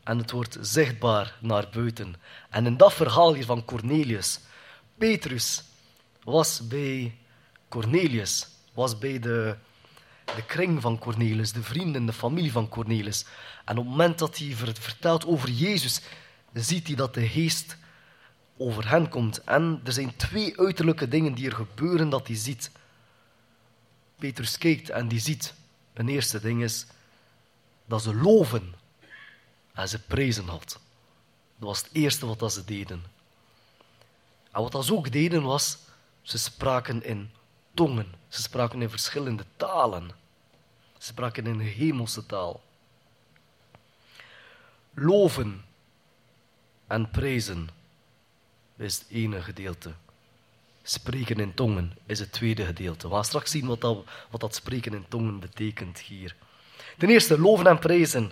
[0.05, 2.15] en het wordt zichtbaar naar buiten.
[2.49, 4.39] En in dat verhaal hier van Cornelius,
[4.97, 5.63] Petrus
[6.23, 7.17] was bij
[7.67, 9.55] Cornelius, was bij de,
[10.25, 13.25] de kring van Cornelius, de vrienden, de familie van Cornelius.
[13.65, 16.01] En op het moment dat hij vertelt over Jezus,
[16.53, 17.77] ziet hij dat de geest
[18.57, 19.43] over hen komt.
[19.43, 22.71] En er zijn twee uiterlijke dingen die er gebeuren dat hij ziet.
[24.19, 25.53] Petrus kijkt en die ziet,
[25.93, 26.85] een eerste ding is
[27.85, 28.73] dat ze loven
[29.75, 30.79] en ze prezen had.
[31.57, 33.03] Dat was het eerste wat ze deden.
[34.51, 35.77] En wat ze ook deden was,
[36.21, 37.31] ze spraken in
[37.73, 38.13] tongen.
[38.27, 40.11] Ze spraken in verschillende talen.
[40.97, 42.63] Ze spraken in de hemelse taal.
[44.93, 45.65] Loven
[46.87, 47.69] en prezen
[48.77, 49.93] is het ene gedeelte.
[50.83, 53.07] Spreken in tongen is het tweede gedeelte.
[53.07, 56.35] We gaan straks zien wat dat, wat dat spreken in tongen betekent hier.
[56.97, 58.31] Ten eerste, loven en prezen.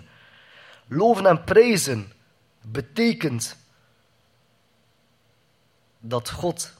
[0.86, 2.12] Loven en prijzen
[2.60, 3.56] betekent
[6.00, 6.72] dat God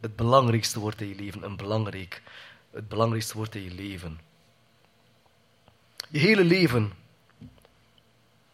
[0.00, 1.42] het belangrijkste wordt in je leven.
[1.42, 2.22] Een belangrijk,
[2.70, 4.20] het belangrijkste wordt in je leven.
[6.08, 6.92] Je hele leven,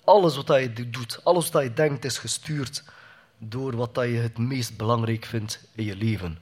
[0.04, 2.84] alles wat je doet, alles wat je denkt, is gestuurd
[3.38, 6.38] door wat je het meest belangrijk vindt in je leven.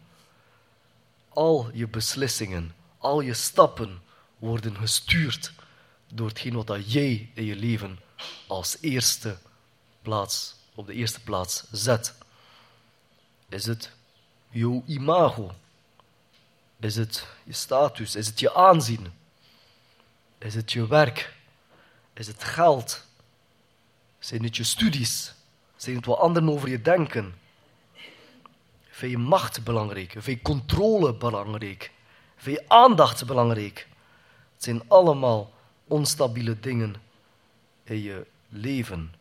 [1.29, 4.03] Al je beslissingen, al je stappen
[4.39, 5.53] worden gestuurd
[6.09, 7.99] door hetgeen wat dat jij in je leven
[8.47, 9.39] als eerste
[10.03, 12.15] plaats, op de eerste plaats zet.
[13.49, 13.93] Is het
[14.51, 15.55] jouw imago?
[16.81, 18.17] Is het je status?
[18.17, 19.13] Is het je aanzien?
[20.39, 21.35] Is het je werk?
[22.13, 23.05] Is het geld?
[24.19, 25.33] Zijn het je studies?
[25.77, 27.35] Zijn het wat anderen over je denken?
[28.91, 30.11] Vind je macht belangrijk?
[30.11, 31.91] Vind je controle belangrijk?
[32.37, 33.87] Vind je aandacht belangrijk?
[34.55, 35.53] Het zijn allemaal
[35.89, 36.95] onstabiele dingen
[37.85, 39.15] in je leven.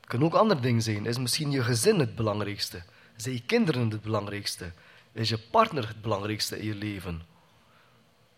[0.00, 1.06] Het kunnen ook andere dingen zijn.
[1.06, 2.82] Is misschien je gezin het belangrijkste?
[3.16, 4.72] Zijn je kinderen het belangrijkste?
[5.12, 7.22] Is je partner het belangrijkste in je leven?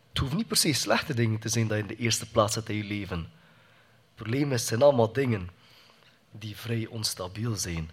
[0.09, 2.55] Het hoeft niet per se slechte dingen te zijn dat je in de eerste plaats
[2.55, 3.19] zet in je leven.
[3.19, 5.51] Het probleem zijn allemaal dingen
[6.31, 7.91] die vrij onstabiel zijn.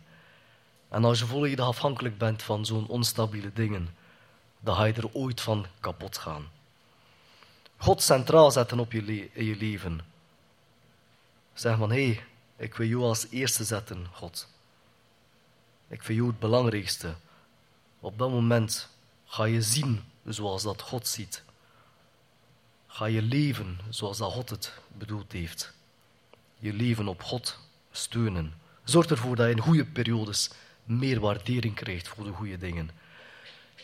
[0.89, 3.89] En als je volledig afhankelijk bent van zo'n onstabiele dingen,
[4.59, 6.47] dan ga je er ooit van kapot gaan.
[7.77, 9.99] God centraal zetten op je, je leven.
[11.53, 12.23] Zeg van, hé, hey,
[12.57, 14.47] ik wil jou als eerste zetten, God.
[15.87, 17.15] Ik vind jou het belangrijkste.
[17.99, 18.89] Op dat moment
[19.25, 21.43] ga je zien zoals dat God ziet.
[22.87, 25.73] Ga je leven zoals dat God het bedoeld heeft.
[26.59, 27.59] Je leven op God
[27.91, 28.53] steunen.
[28.83, 30.49] Zorg ervoor dat je in goede periodes
[30.83, 32.89] meer waardering krijgt voor de goede dingen.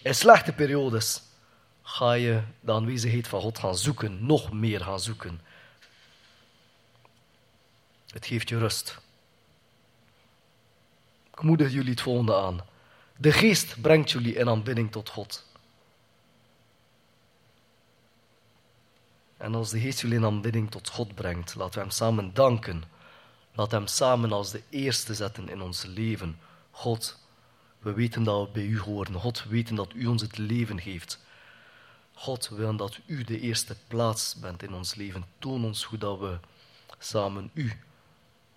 [0.04, 1.22] In slechte periodes
[1.84, 5.42] ga je de aanwezigheid van God gaan zoeken, nog meer gaan zoeken.
[8.08, 9.00] Het geeft je rust.
[11.32, 12.60] Ik moedig jullie het volgende aan.
[13.18, 15.46] De geest brengt jullie in aanbidding tot God.
[19.38, 22.84] En als de geest jullie in aanbidding tot God brengt, laten we hem samen danken.
[23.52, 26.40] We hem samen als de eerste zetten in ons leven.
[26.72, 27.20] God,
[27.80, 29.14] we weten dat we bij u horen.
[29.14, 31.20] God, we weten dat u ons het leven geeft.
[32.14, 35.26] God, willen dat u de eerste plaats bent in ons leven.
[35.40, 36.38] Toon ons hoe dat we
[37.00, 37.72] samen u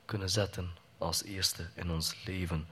[0.04, 2.66] kunnen zetten als eerste in ons leven.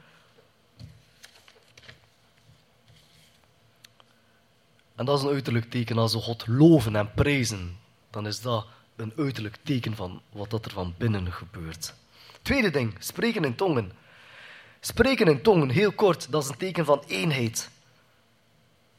[4.95, 7.79] En dat is een uiterlijk teken als we God loven en prijzen.
[8.11, 8.67] Dan is dat
[8.97, 11.95] een uiterlijk teken van wat dat er van binnen gebeurt.
[12.43, 13.93] Tweede ding, spreken in tongen.
[14.81, 17.71] Spreken in tongen, heel kort, dat is een teken van eenheid.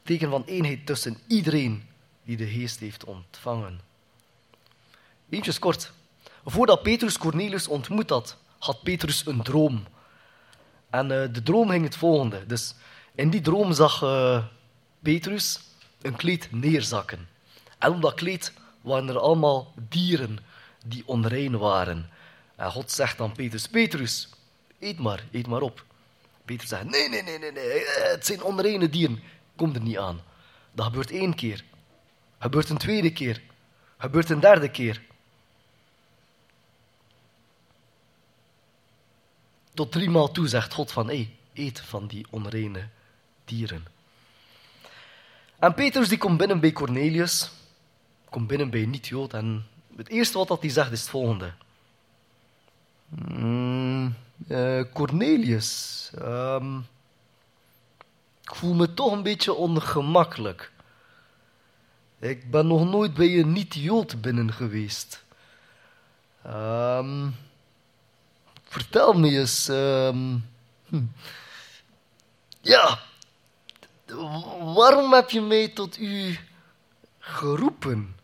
[0.05, 1.83] Teken van eenheid tussen iedereen
[2.23, 3.79] die de geest heeft ontvangen.
[5.29, 5.91] Eentjes kort.
[6.45, 9.83] Voordat Petrus Cornelius ontmoet had, had Petrus een droom.
[10.89, 12.45] En uh, de droom ging het volgende.
[12.45, 12.75] Dus
[13.15, 14.43] in die droom zag uh,
[14.99, 15.59] Petrus
[16.01, 17.27] een kleed neerzakken.
[17.77, 20.39] En op dat kleed waren er allemaal dieren
[20.85, 22.09] die onrein waren.
[22.55, 24.29] En God zegt dan Petrus, Petrus,
[24.79, 25.83] eet maar, eet maar op.
[26.45, 29.23] Petrus zegt, nee, nee, nee, nee, nee, het zijn onreine dieren.
[29.55, 30.21] Kom er niet aan.
[30.71, 31.63] Dat gebeurt één keer.
[32.39, 33.41] Gebeurt een tweede keer.
[33.97, 35.01] Gebeurt een derde keer.
[39.73, 42.87] Tot driemaal toe zegt God van, hé, eet van die onreine
[43.45, 43.85] dieren.
[45.59, 47.51] En Petrus die komt binnen bij Cornelius,
[48.29, 51.53] komt binnen bij niet-Jood en het eerste wat hij zegt is het volgende.
[53.07, 54.15] Mm,
[54.47, 56.85] uh, Cornelius, um,
[58.45, 60.71] ik voel me toch een beetje ongemakkelijk.
[62.19, 65.23] Ik ben nog nooit bij een niet-Jood binnen geweest.
[66.47, 67.35] Um,
[68.63, 69.67] vertel me eens.
[69.67, 70.49] Um,
[70.85, 71.03] hm.
[72.61, 72.99] Ja,
[74.59, 76.39] waarom heb je mij tot u
[77.19, 78.15] geroepen?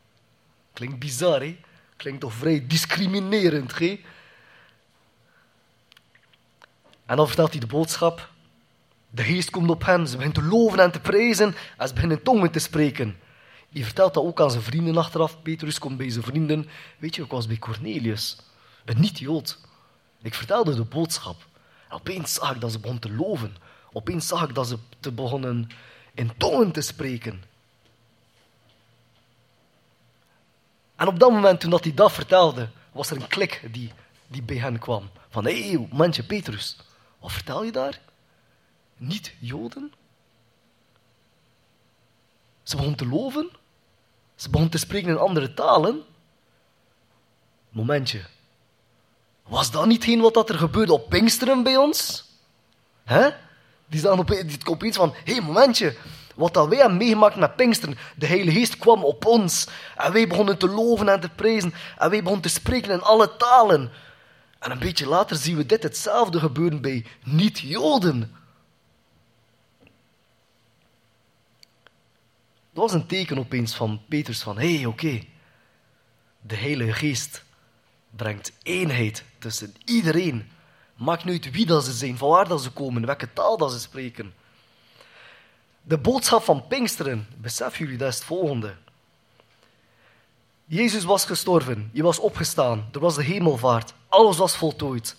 [0.73, 1.59] Klinkt bizar, hè?
[1.97, 4.03] Klinkt toch vrij discriminerend, hè?
[7.05, 8.30] En dan vertelt hij de boodschap.
[9.13, 12.23] De geest komt op hem, ze begint te loven en te prijzen en ze beginnen
[12.23, 13.17] tongen te spreken.
[13.71, 15.41] Hij vertelt dat ook aan zijn vrienden achteraf.
[15.41, 16.69] Petrus komt bij zijn vrienden.
[16.97, 18.37] Weet je, ik was bij Cornelius,
[18.85, 19.59] een niet-Jood.
[20.21, 21.47] Ik vertelde de boodschap.
[21.89, 23.55] En opeens zag ik dat ze begonnen te loven.
[23.91, 25.69] Opeens zag ik dat ze te begonnen
[26.13, 27.43] in tongen te spreken.
[30.95, 33.91] En op dat moment, toen dat hij dat vertelde, was er een klik die,
[34.27, 35.09] die bij hen kwam.
[35.29, 36.77] Van, hé, hey, Petrus,
[37.19, 37.99] wat vertel je daar?
[39.01, 39.93] Niet Joden?
[42.63, 43.49] Ze begon te loven.
[44.35, 46.03] Ze begon te spreken in andere talen.
[47.69, 48.21] Momentje.
[49.47, 52.25] Was dat niet heen wat dat er gebeurde op Pinksteren bij ons?
[53.03, 53.29] Hè?
[53.87, 55.95] Die staan op, die opeens van, hé, hey, momentje.
[56.35, 57.97] Wat dat wij hebben meegemaakt met Pinksteren.
[58.15, 59.67] De Heilige Geest kwam op ons.
[59.95, 61.73] En wij begonnen te loven en te prijzen.
[61.97, 63.91] En wij begonnen te spreken in alle talen.
[64.59, 68.39] En een beetje later zien we dit hetzelfde gebeuren bij niet-Joden.
[72.73, 75.23] Dat was een teken opeens van Petrus van, hé, hey, oké,
[76.41, 77.43] de Heilige Geest
[78.09, 80.51] brengt eenheid tussen iedereen.
[80.95, 83.71] Maakt niet uit wie dat ze zijn, van waar dat ze komen, welke taal dat
[83.71, 84.33] ze spreken.
[85.81, 88.75] De boodschap van Pinksteren, besef jullie, dat is het volgende.
[90.65, 95.17] Jezus was gestorven, hij was opgestaan, er was de hemelvaart, alles was voltooid.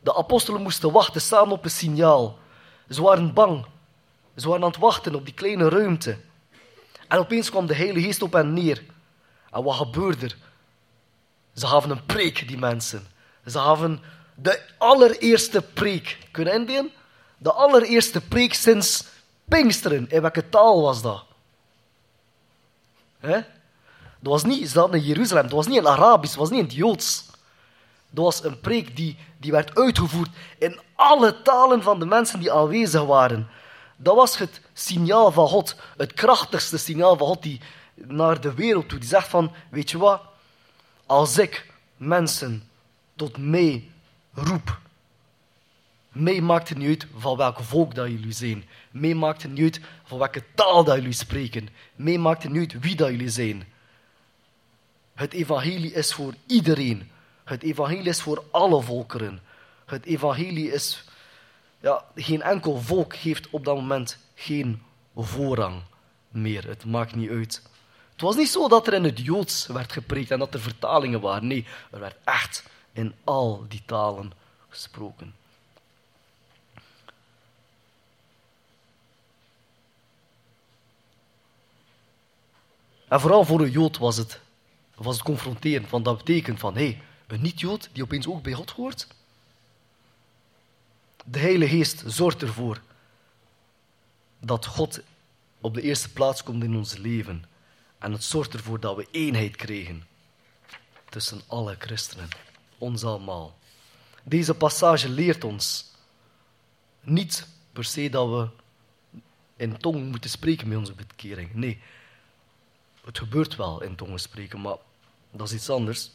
[0.00, 2.38] De apostelen moesten wachten, staan op een signaal.
[2.88, 3.66] Ze waren bang,
[4.36, 6.18] ze waren aan het wachten op die kleine ruimte.
[7.08, 8.82] En opeens kwam de Heilige Geest op hen neer.
[9.50, 10.36] En wat gebeurde er?
[11.54, 13.06] Ze gaven een preek, die mensen.
[13.46, 14.00] Ze gaven
[14.34, 16.18] de allereerste preek.
[16.30, 16.92] Kunnen je indien?
[17.38, 19.04] De allereerste preek sinds
[19.48, 20.10] Pinksteren.
[20.10, 21.24] In welke taal was dat?
[23.18, 23.40] He?
[24.20, 26.74] Dat was niet, in Jeruzalem, dat was niet in Arabisch, dat was niet in het
[26.74, 27.26] Joods.
[28.10, 32.52] Dat was een preek die, die werd uitgevoerd in alle talen van de mensen die
[32.52, 33.48] aanwezig waren.
[33.96, 37.60] Dat was het signaal van God, het krachtigste signaal van God die
[37.94, 38.98] naar de wereld toe.
[38.98, 40.22] Die zegt van, weet je wat,
[41.06, 42.68] als ik mensen
[43.16, 43.90] tot mij
[44.32, 44.78] roep,
[46.12, 48.64] mij maakt het niet uit van welk volk dat jullie zijn.
[48.90, 51.68] Mij maakt het niet uit van welke taal dat jullie spreken.
[51.94, 53.64] Mij maakt het niet uit wie dat jullie zijn.
[55.14, 57.10] Het evangelie is voor iedereen.
[57.44, 59.40] Het evangelie is voor alle volkeren.
[59.86, 61.04] Het evangelie is...
[61.80, 64.82] Ja, geen enkel volk heeft op dat moment geen
[65.16, 65.82] voorrang.
[66.28, 66.68] meer.
[66.68, 67.62] Het maakt niet uit.
[68.12, 71.20] Het was niet zo dat er in het Joods werd gepreekt en dat er vertalingen
[71.20, 71.46] waren.
[71.46, 74.32] Nee, er werd echt in al die talen
[74.68, 75.34] gesproken.
[83.08, 84.40] En vooral voor een Jood was het,
[84.94, 88.52] was het confronterend, want dat betekent van, hé, hey, een niet-Jood die opeens ook bij
[88.52, 89.06] God hoort.
[91.28, 92.80] De Heilige Geest zorgt ervoor
[94.40, 95.00] dat God
[95.60, 97.44] op de eerste plaats komt in ons leven.
[97.98, 100.06] En het zorgt ervoor dat we eenheid krijgen
[101.08, 102.28] tussen alle christenen,
[102.78, 103.58] ons allemaal.
[104.22, 105.90] Deze passage leert ons
[107.00, 108.48] niet per se dat we
[109.56, 111.54] in tong moeten spreken met onze bekering.
[111.54, 111.82] Nee,
[113.04, 114.76] het gebeurt wel in tongen spreken, maar
[115.30, 116.10] dat is iets anders.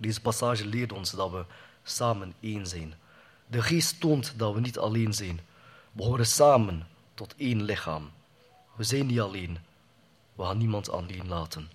[0.00, 1.44] Deze passage leert ons dat we
[1.82, 2.94] samen één zijn.
[3.46, 5.40] De geest toont dat we niet alleen zijn.
[5.92, 8.10] We horen samen tot één lichaam.
[8.76, 9.58] We zijn niet alleen.
[10.34, 11.70] We gaan niemand alleen laten.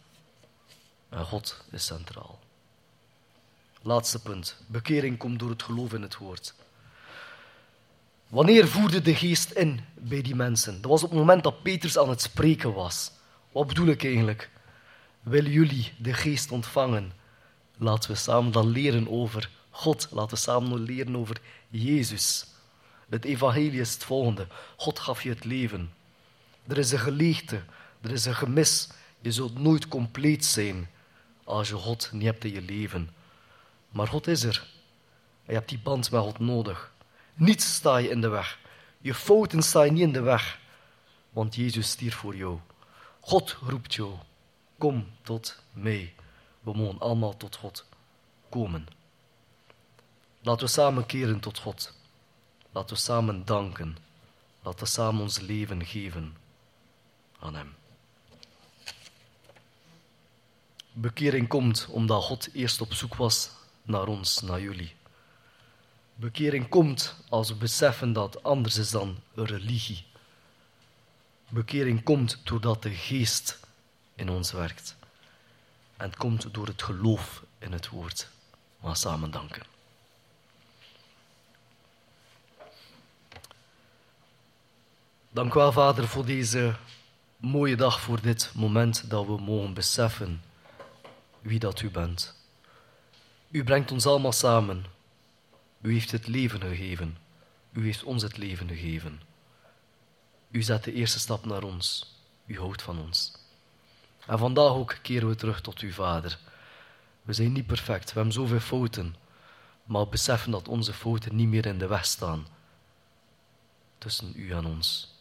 [1.09, 2.39] En God is centraal.
[3.81, 4.57] Laatste punt.
[4.67, 6.53] Bekering komt door het geloof in het woord.
[8.27, 10.81] Wanneer voerde de geest in bij die mensen?
[10.81, 13.11] Dat was op het moment dat Petrus aan het spreken was.
[13.51, 14.49] Wat bedoel ik eigenlijk?
[15.21, 17.11] Willen jullie de geest ontvangen?
[17.77, 20.07] Laten we samen dan leren over God.
[20.11, 22.45] Laten we samen leren over Jezus.
[23.09, 24.47] Het evangelie is het volgende.
[24.77, 25.93] God gaf je het leven.
[26.67, 27.61] Er is een geleegte,
[28.01, 28.89] er is een gemis.
[29.21, 30.89] Je zult nooit compleet zijn
[31.43, 33.09] als je God niet hebt in je leven.
[33.89, 34.67] Maar God is er.
[35.45, 36.93] Je hebt die band met God nodig.
[37.33, 38.59] Niets sta je in de weg.
[38.99, 40.59] Je fouten staan je niet in de weg.
[41.29, 42.59] Want Jezus stierf voor jou.
[43.19, 44.13] God roept jou.
[44.77, 46.13] Kom tot mij.
[46.59, 47.85] We mogen allemaal tot God
[48.49, 48.87] komen.
[50.41, 51.93] Laten we samen keren tot God.
[52.71, 53.97] Laten we samen danken.
[54.61, 56.37] Laten we samen ons leven geven
[57.39, 57.75] aan Hem.
[60.93, 63.49] Bekering komt omdat God eerst op zoek was
[63.83, 64.95] naar ons, naar jullie.
[66.15, 70.05] Bekering komt als we beseffen dat anders is dan een religie.
[71.49, 73.59] Bekering komt doordat de geest
[74.15, 74.95] in ons werkt.
[75.97, 78.27] En komt door het geloof in het woord.
[78.79, 79.70] We samen danken.
[85.33, 86.75] Dank u wel, Vader, voor deze
[87.37, 90.43] mooie dag, voor dit moment dat we mogen beseffen
[91.41, 92.35] wie dat u bent.
[93.49, 94.85] U brengt ons allemaal samen.
[95.81, 97.17] U heeft het leven gegeven.
[97.71, 99.21] U heeft ons het leven gegeven.
[100.49, 102.15] U zet de eerste stap naar ons.
[102.45, 103.31] U houdt van ons.
[104.27, 106.39] En vandaag ook keren we terug tot uw Vader.
[107.21, 109.15] We zijn niet perfect, we hebben zoveel fouten,
[109.83, 112.47] maar beseffen dat onze fouten niet meer in de weg staan
[113.97, 115.19] tussen u en ons.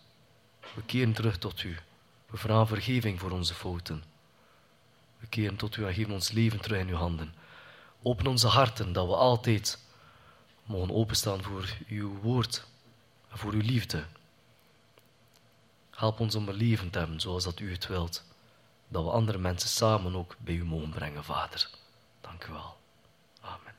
[0.75, 1.77] We keren terug tot u.
[2.27, 4.05] We vragen vergeving voor onze fouten.
[5.18, 7.35] We keren tot u en geven ons leven terug in uw handen.
[8.03, 9.79] Open onze harten dat we altijd
[10.64, 12.64] mogen openstaan voor uw woord
[13.31, 14.05] en voor uw liefde.
[15.91, 18.25] Help ons om een leven te hebben zoals dat u het wilt.
[18.89, 21.71] Dat we andere mensen samen ook bij u mogen brengen, Vader.
[22.21, 22.77] Dank u wel.
[23.41, 23.75] Amen.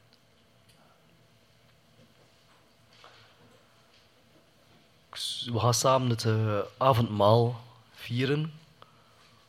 [5.45, 7.61] We gaan samen het uh, avondmaal
[7.93, 8.53] vieren.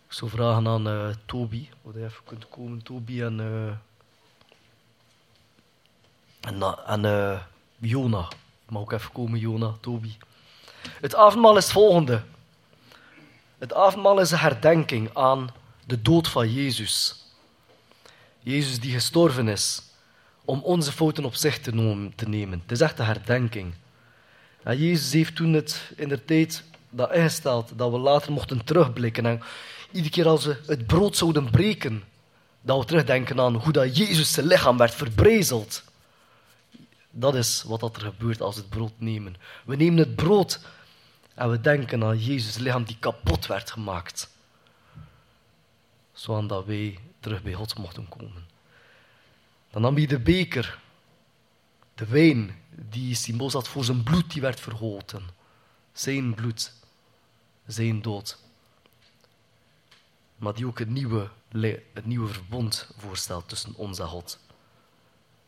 [0.07, 3.73] Ik zou vragen aan uh, Toby, of hij even kunt komen, Toby en, uh,
[6.41, 7.43] en, en
[7.79, 8.29] Jona.
[8.69, 10.13] Mag ook even komen, Jona, Toby.
[11.01, 12.23] Het avondmaal is het volgende.
[13.59, 15.51] Het avondmaal is een herdenking aan
[15.87, 17.25] de dood van Jezus.
[18.41, 19.83] Jezus die gestorven is
[20.45, 21.73] om onze fouten op zich te
[22.27, 22.61] nemen.
[22.63, 23.75] Het is echt een herdenking.
[24.63, 29.27] En Jezus heeft toen het in de tijd dat ingesteld dat we later mochten terugblikken.
[29.27, 29.43] En
[29.91, 32.03] iedere keer als we het brood zouden breken,
[32.61, 35.83] dat we terugdenken aan hoe dat Jezus lichaam werd verbrezeld.
[37.11, 39.37] Dat is wat er gebeurt als we het brood nemen.
[39.65, 40.61] We nemen het brood
[41.35, 44.31] en we denken aan Jezus' lichaam die kapot werd gemaakt.
[46.13, 48.47] Zodat wij terug bij God mochten komen.
[49.71, 50.79] Dan nam hij de beker,
[51.95, 55.29] de wijn, die symbool zat voor zijn bloed die werd vergoten.
[55.93, 56.73] Zijn bloed,
[57.67, 58.39] zijn dood.
[60.37, 61.31] Maar die ook het nieuwe,
[61.93, 64.39] het nieuwe verbond voorstelt tussen ons en God.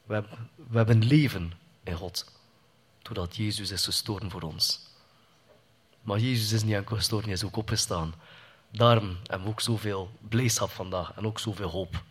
[0.05, 1.53] We hebben, we hebben leven
[1.83, 2.33] in God,
[3.03, 4.81] doordat Jezus is gestorven voor ons.
[6.03, 8.14] Maar Jezus is niet enkel gestorven, hij is ook opgestaan.
[8.70, 12.03] Daarom hebben we ook zoveel blijdschap vandaag en ook zoveel hoop.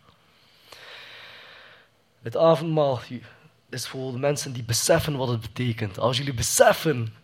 [2.22, 3.00] Het avondmaal
[3.74, 5.98] is voor de mensen die beseffen wat het betekent.
[5.98, 7.14] Als jullie beseffen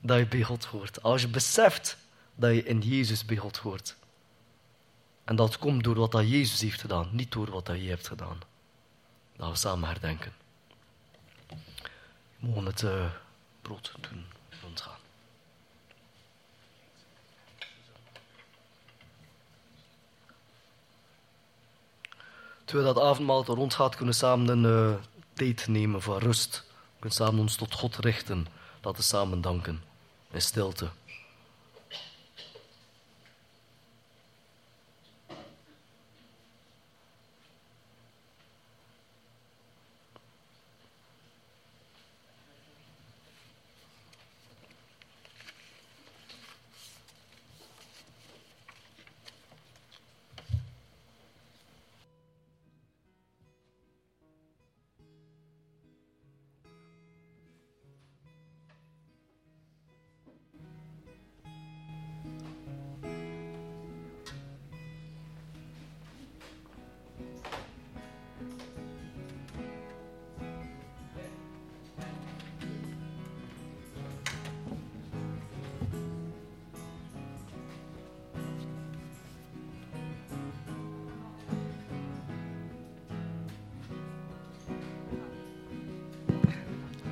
[0.00, 1.96] dat je bij God hoort, als je beseft
[2.34, 3.96] dat je in Jezus bij God hoort.
[5.24, 8.08] En dat komt door wat dat Jezus heeft gedaan, niet door wat dat je hebt
[8.08, 8.38] gedaan.
[9.36, 10.32] Laten we samen herdenken.
[12.38, 13.10] We mogen het uh,
[13.62, 14.24] brood doen
[14.62, 14.98] rondgaan.
[22.64, 24.94] Terwijl dat avondmaal rondgaat, kunnen we samen een uh,
[25.34, 26.64] tijd nemen van rust.
[26.68, 28.46] We kunnen samen ons tot God richten.
[28.82, 29.82] Laten we samen danken
[30.30, 30.90] in stilte.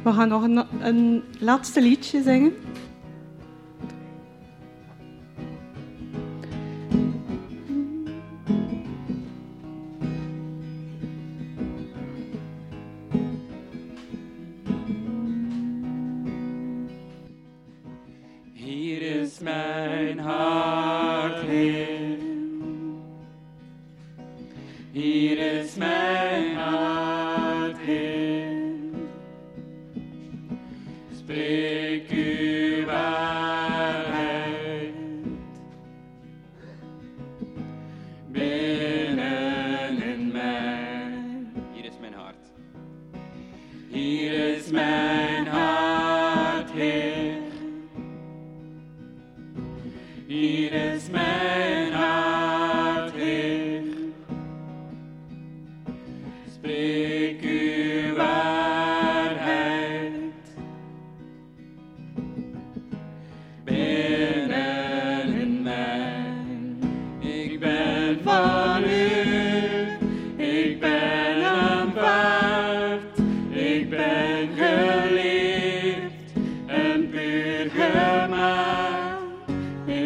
[0.02, 2.52] We gaan nog een, een laatste liedje zingen.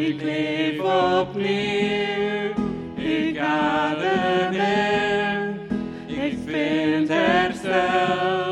[0.07, 2.53] Ik leef opnieuw,
[2.95, 5.61] ik adem in,
[6.07, 8.46] ik vind herstel,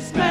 [0.00, 0.29] Christmas.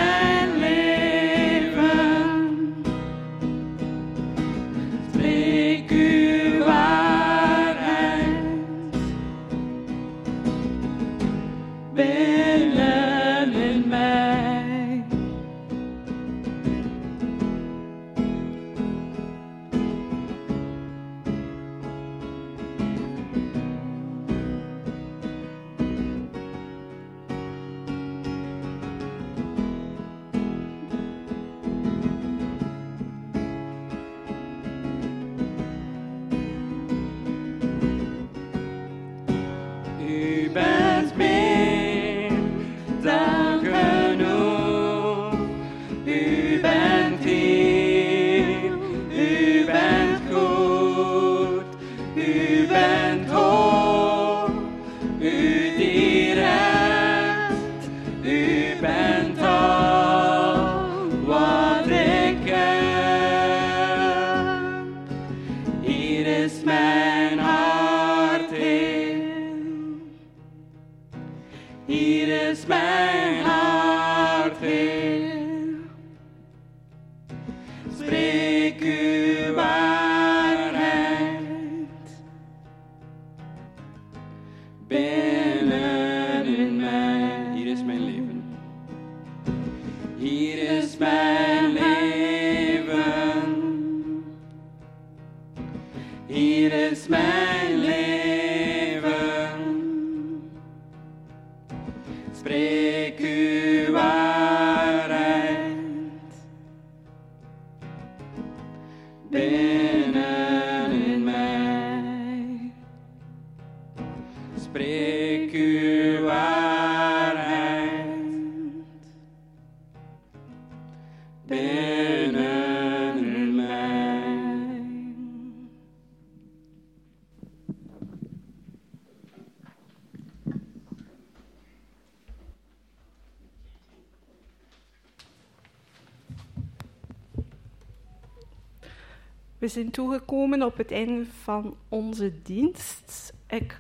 [139.59, 143.33] We zijn toegekomen op het einde van onze dienst.
[143.47, 143.77] Ik,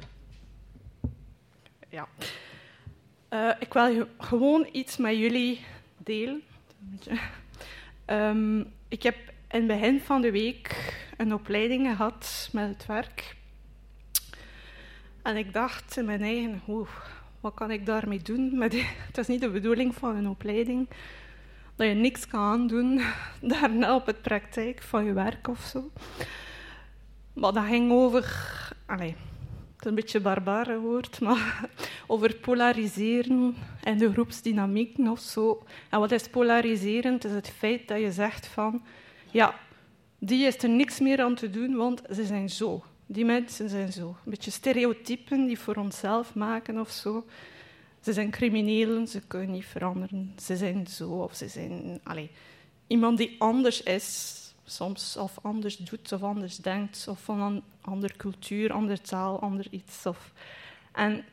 [1.89, 2.07] ja.
[3.29, 5.59] Eh, ik wil ge- gewoon iets met jullie
[5.97, 6.41] delen.
[8.05, 9.15] Ehm, ik heb
[9.51, 13.35] in het begin van de week een opleiding gehad met het werk.
[15.21, 16.89] En ik dacht in mijn eigen, oeh,
[17.39, 18.67] wat kan ik daarmee doen?
[18.69, 20.87] Die- het is niet de bedoeling van een opleiding
[21.79, 23.01] dat je niks kan aandoen
[23.41, 25.91] daarna op het praktijk van je werk of zo.
[27.33, 28.23] Maar dat ging over,
[28.85, 29.15] allee,
[29.75, 31.69] het is een beetje barbare woord, maar
[32.07, 35.63] over polariseren en de groepsdynamieken of zo.
[35.89, 37.13] En wat is polariseren?
[37.13, 38.83] Het is het feit dat je zegt van,
[39.31, 39.55] ja,
[40.17, 42.83] die is er niks meer aan te doen, want ze zijn zo.
[43.05, 44.07] Die mensen zijn zo.
[44.07, 47.25] Een beetje stereotypen die voor onszelf maken of zo.
[48.01, 50.33] Ze zijn criminelen, ze kunnen niet veranderen.
[50.41, 51.99] Ze zijn zo of ze zijn...
[52.03, 52.31] Allee,
[52.87, 58.13] iemand die anders is, soms of anders doet of anders denkt, of van een andere
[58.17, 60.05] cultuur, andere taal, ander iets.
[60.05, 60.33] Of...
[60.91, 61.25] En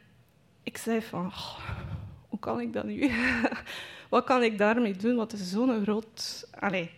[0.62, 1.59] ik zei van, "Oh,
[2.29, 3.11] hoe kan ik dat nu?
[4.09, 5.19] Wat kan ik daarmee doen?
[5.19, 6.91] Het is zo'n groot allee,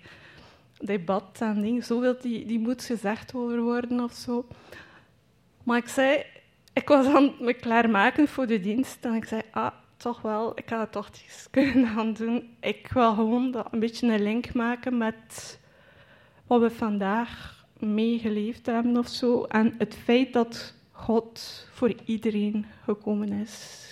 [0.78, 1.84] debat en ding.
[1.84, 4.46] Zoveel die, die moet gezegd over worden of zo.
[5.62, 6.24] Maar ik zei,
[6.78, 10.68] ik was aan me klaarmaken voor de dienst en ik zei, ah, toch wel, ik
[10.68, 12.56] ga het toch eens kunnen gaan doen.
[12.60, 15.58] Ik wil gewoon dat een beetje een link maken met
[16.46, 19.44] wat we vandaag meegeleefd hebben of zo.
[19.44, 23.84] En het feit dat God voor iedereen gekomen is.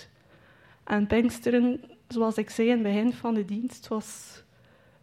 [0.83, 4.41] En Pinksteren, zoals ik zei in het begin van de dienst, was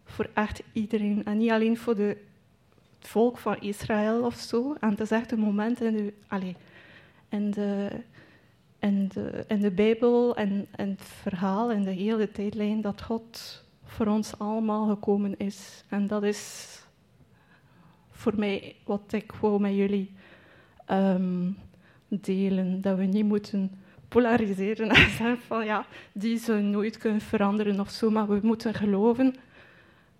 [0.05, 1.25] voor echt iedereen.
[1.25, 2.17] En niet alleen voor de,
[2.99, 4.75] het volk van Israël of zo.
[4.79, 6.55] En het is echt een moment in de, allee,
[7.35, 7.89] in de,
[8.79, 13.63] in de, in de Bijbel en, en het verhaal en de hele tijdlijn dat God
[13.83, 15.83] voor ons allemaal gekomen is.
[15.89, 16.69] En dat is
[18.11, 20.11] voor mij wat ik wou met jullie
[20.85, 21.51] ehm,
[22.07, 22.81] delen.
[22.81, 23.71] Dat we niet moeten
[24.07, 28.73] polariseren en zeggen van ja, die zullen nooit kunnen veranderen of zo, maar we moeten
[28.73, 29.35] geloven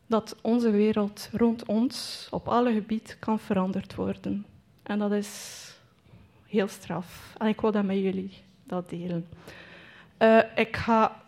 [0.07, 4.45] dat onze wereld rond ons op alle gebieden kan veranderd worden.
[4.83, 5.63] En dat is
[6.55, 7.35] heel straf.
[7.37, 8.31] En ik wil dat met jullie
[8.63, 9.27] dat delen.
[10.17, 11.23] Eh, ik ga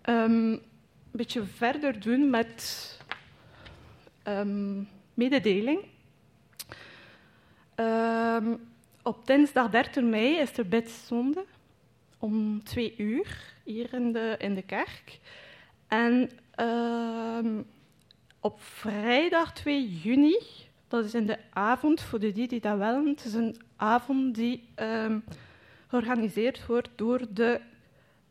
[0.00, 0.62] ehm, een
[1.10, 2.98] beetje verder doen met
[4.22, 4.82] ehm,
[5.14, 5.80] mededeling.
[7.74, 8.54] Ehm,
[9.02, 11.44] op dinsdag 13 mei is er bidzonde
[12.18, 15.18] om twee uur hier in de, in de kerk.
[15.88, 16.30] En
[18.40, 20.38] op vrijdag 2 juni,
[20.88, 24.34] dat is in de avond, voor de die die dat willen, het is een avond
[24.34, 25.18] die ehm,
[25.88, 27.60] georganiseerd wordt door de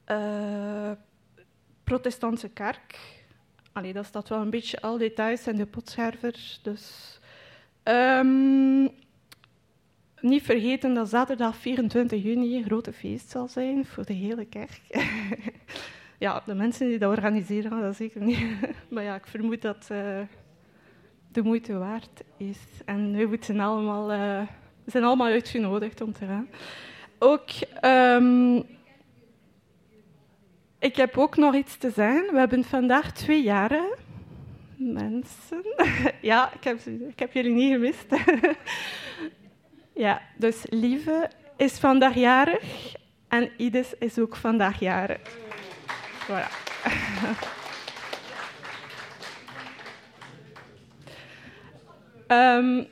[0.05, 0.91] eh,
[1.83, 2.99] protestantse kerk.
[3.71, 6.59] Allee, dat staat wel een beetje al details in de potscherver.
[6.61, 7.19] Dus
[7.83, 8.81] ehm,
[10.21, 14.81] niet vergeten dat zaterdag 24 juni een grote feest zal zijn voor de hele kerk.
[16.25, 18.39] ja, de mensen die dat organiseren, dat zeker niet.
[18.89, 20.21] maar ja, ik vermoed dat eh
[21.31, 22.59] de moeite waard is.
[22.85, 24.47] En we moeten allemaal, eh,
[24.89, 26.47] zijn allemaal uitgenodigd om te gaan.
[27.19, 27.49] Ook,
[27.81, 28.55] ehm,
[30.79, 32.33] ik heb ook nog iets te zeggen.
[32.33, 33.89] We hebben vandaag twee jaren.
[34.75, 35.63] Mensen.
[36.21, 38.05] ja, ik heb, ik heb jullie niet gemist.
[40.05, 42.95] ja, dus Lieve is vandaag jarig
[43.27, 45.19] en Ides is ook vandaag jarig.
[46.27, 46.47] Voilà.
[52.29, 52.83] Ehm,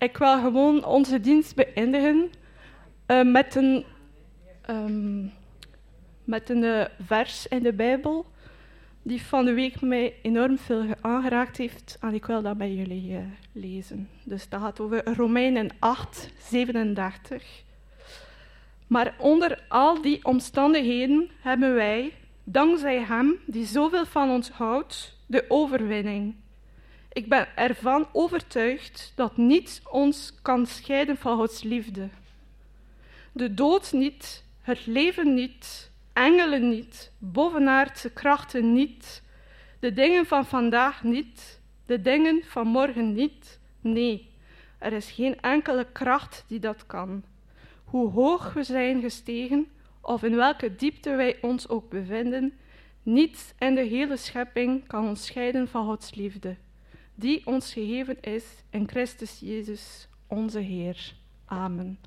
[0.00, 2.30] ik wil gewoon onze dienst beëindigen
[3.06, 3.84] uh, met een,
[4.70, 5.32] um,
[6.24, 8.26] met een uh, vers in de Bijbel
[9.02, 11.98] die van de week mij enorm veel aangeraakt heeft.
[12.00, 13.18] En ik wil dat bij jullie uh,
[13.52, 14.08] lezen.
[14.24, 17.62] Dus dat gaat over Romeinen 8, 37.
[18.86, 22.12] Maar onder al die omstandigheden hebben wij,
[22.44, 26.34] dankzij Hem die zoveel van ons houdt, de overwinning.
[27.12, 32.08] Ik ben ervan overtuigd dat niets ons kan scheiden van Gods liefde.
[33.32, 39.22] De dood niet, het leven niet, engelen niet, bovenaardse krachten niet,
[39.80, 43.60] de dingen van vandaag niet, de dingen van morgen niet.
[43.80, 44.30] Nee,
[44.78, 47.22] er is geen enkele kracht die dat kan.
[47.84, 49.66] Hoe hoog we zijn gestegen,
[50.00, 52.52] of in welke diepte wij ons ook bevinden,
[53.02, 56.56] niets in de hele schepping kan ons scheiden van Gods liefde,
[57.20, 61.12] die ons gegeven is in Christus Jezus, onze Heer.
[61.44, 61.98] Amen.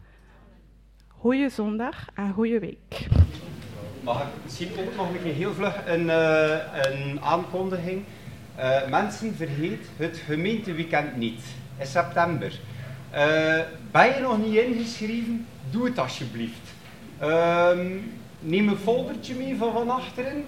[1.08, 3.08] Goeie zondag en goeie week.
[4.02, 8.04] Mag ik misschien ook nog een keer heel vlug een, uh, een aankondiging?
[8.58, 11.42] Uh, mensen, vergeet het gemeenteweekend niet.
[11.80, 12.60] In september.
[13.14, 13.60] Uh,
[13.92, 15.48] ben je nog niet ingeschreven?
[15.70, 16.74] Doe het alsjeblieft.
[17.20, 17.98] Ehm,
[18.40, 20.46] neem een foldertje mee van van achteren.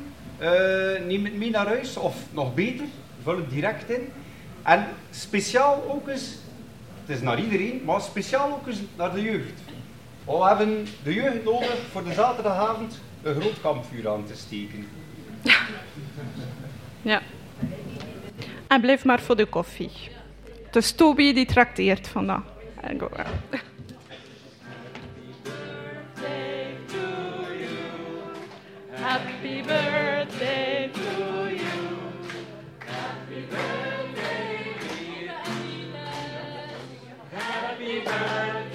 [1.07, 1.97] neem het mee naar huis.
[1.97, 2.85] Of nog beter,
[3.23, 4.11] vul het direct in.
[4.65, 6.35] En speciaal ook eens,
[7.05, 9.61] het is naar iedereen, maar speciaal ook eens naar de jeugd.
[10.25, 14.87] We hebben de jeugd nodig voor de zaterdagavond een groot kampvuur aan te steken.
[17.01, 17.21] Ja.
[18.67, 19.91] En blijf maar voor de koffie.
[20.71, 22.41] Dus Toby die trakteert vandaag.
[29.01, 31.01] Happy birthday to
[31.49, 31.87] you.
[32.85, 33.94] Happy birthday.
[38.03, 38.74] Birthday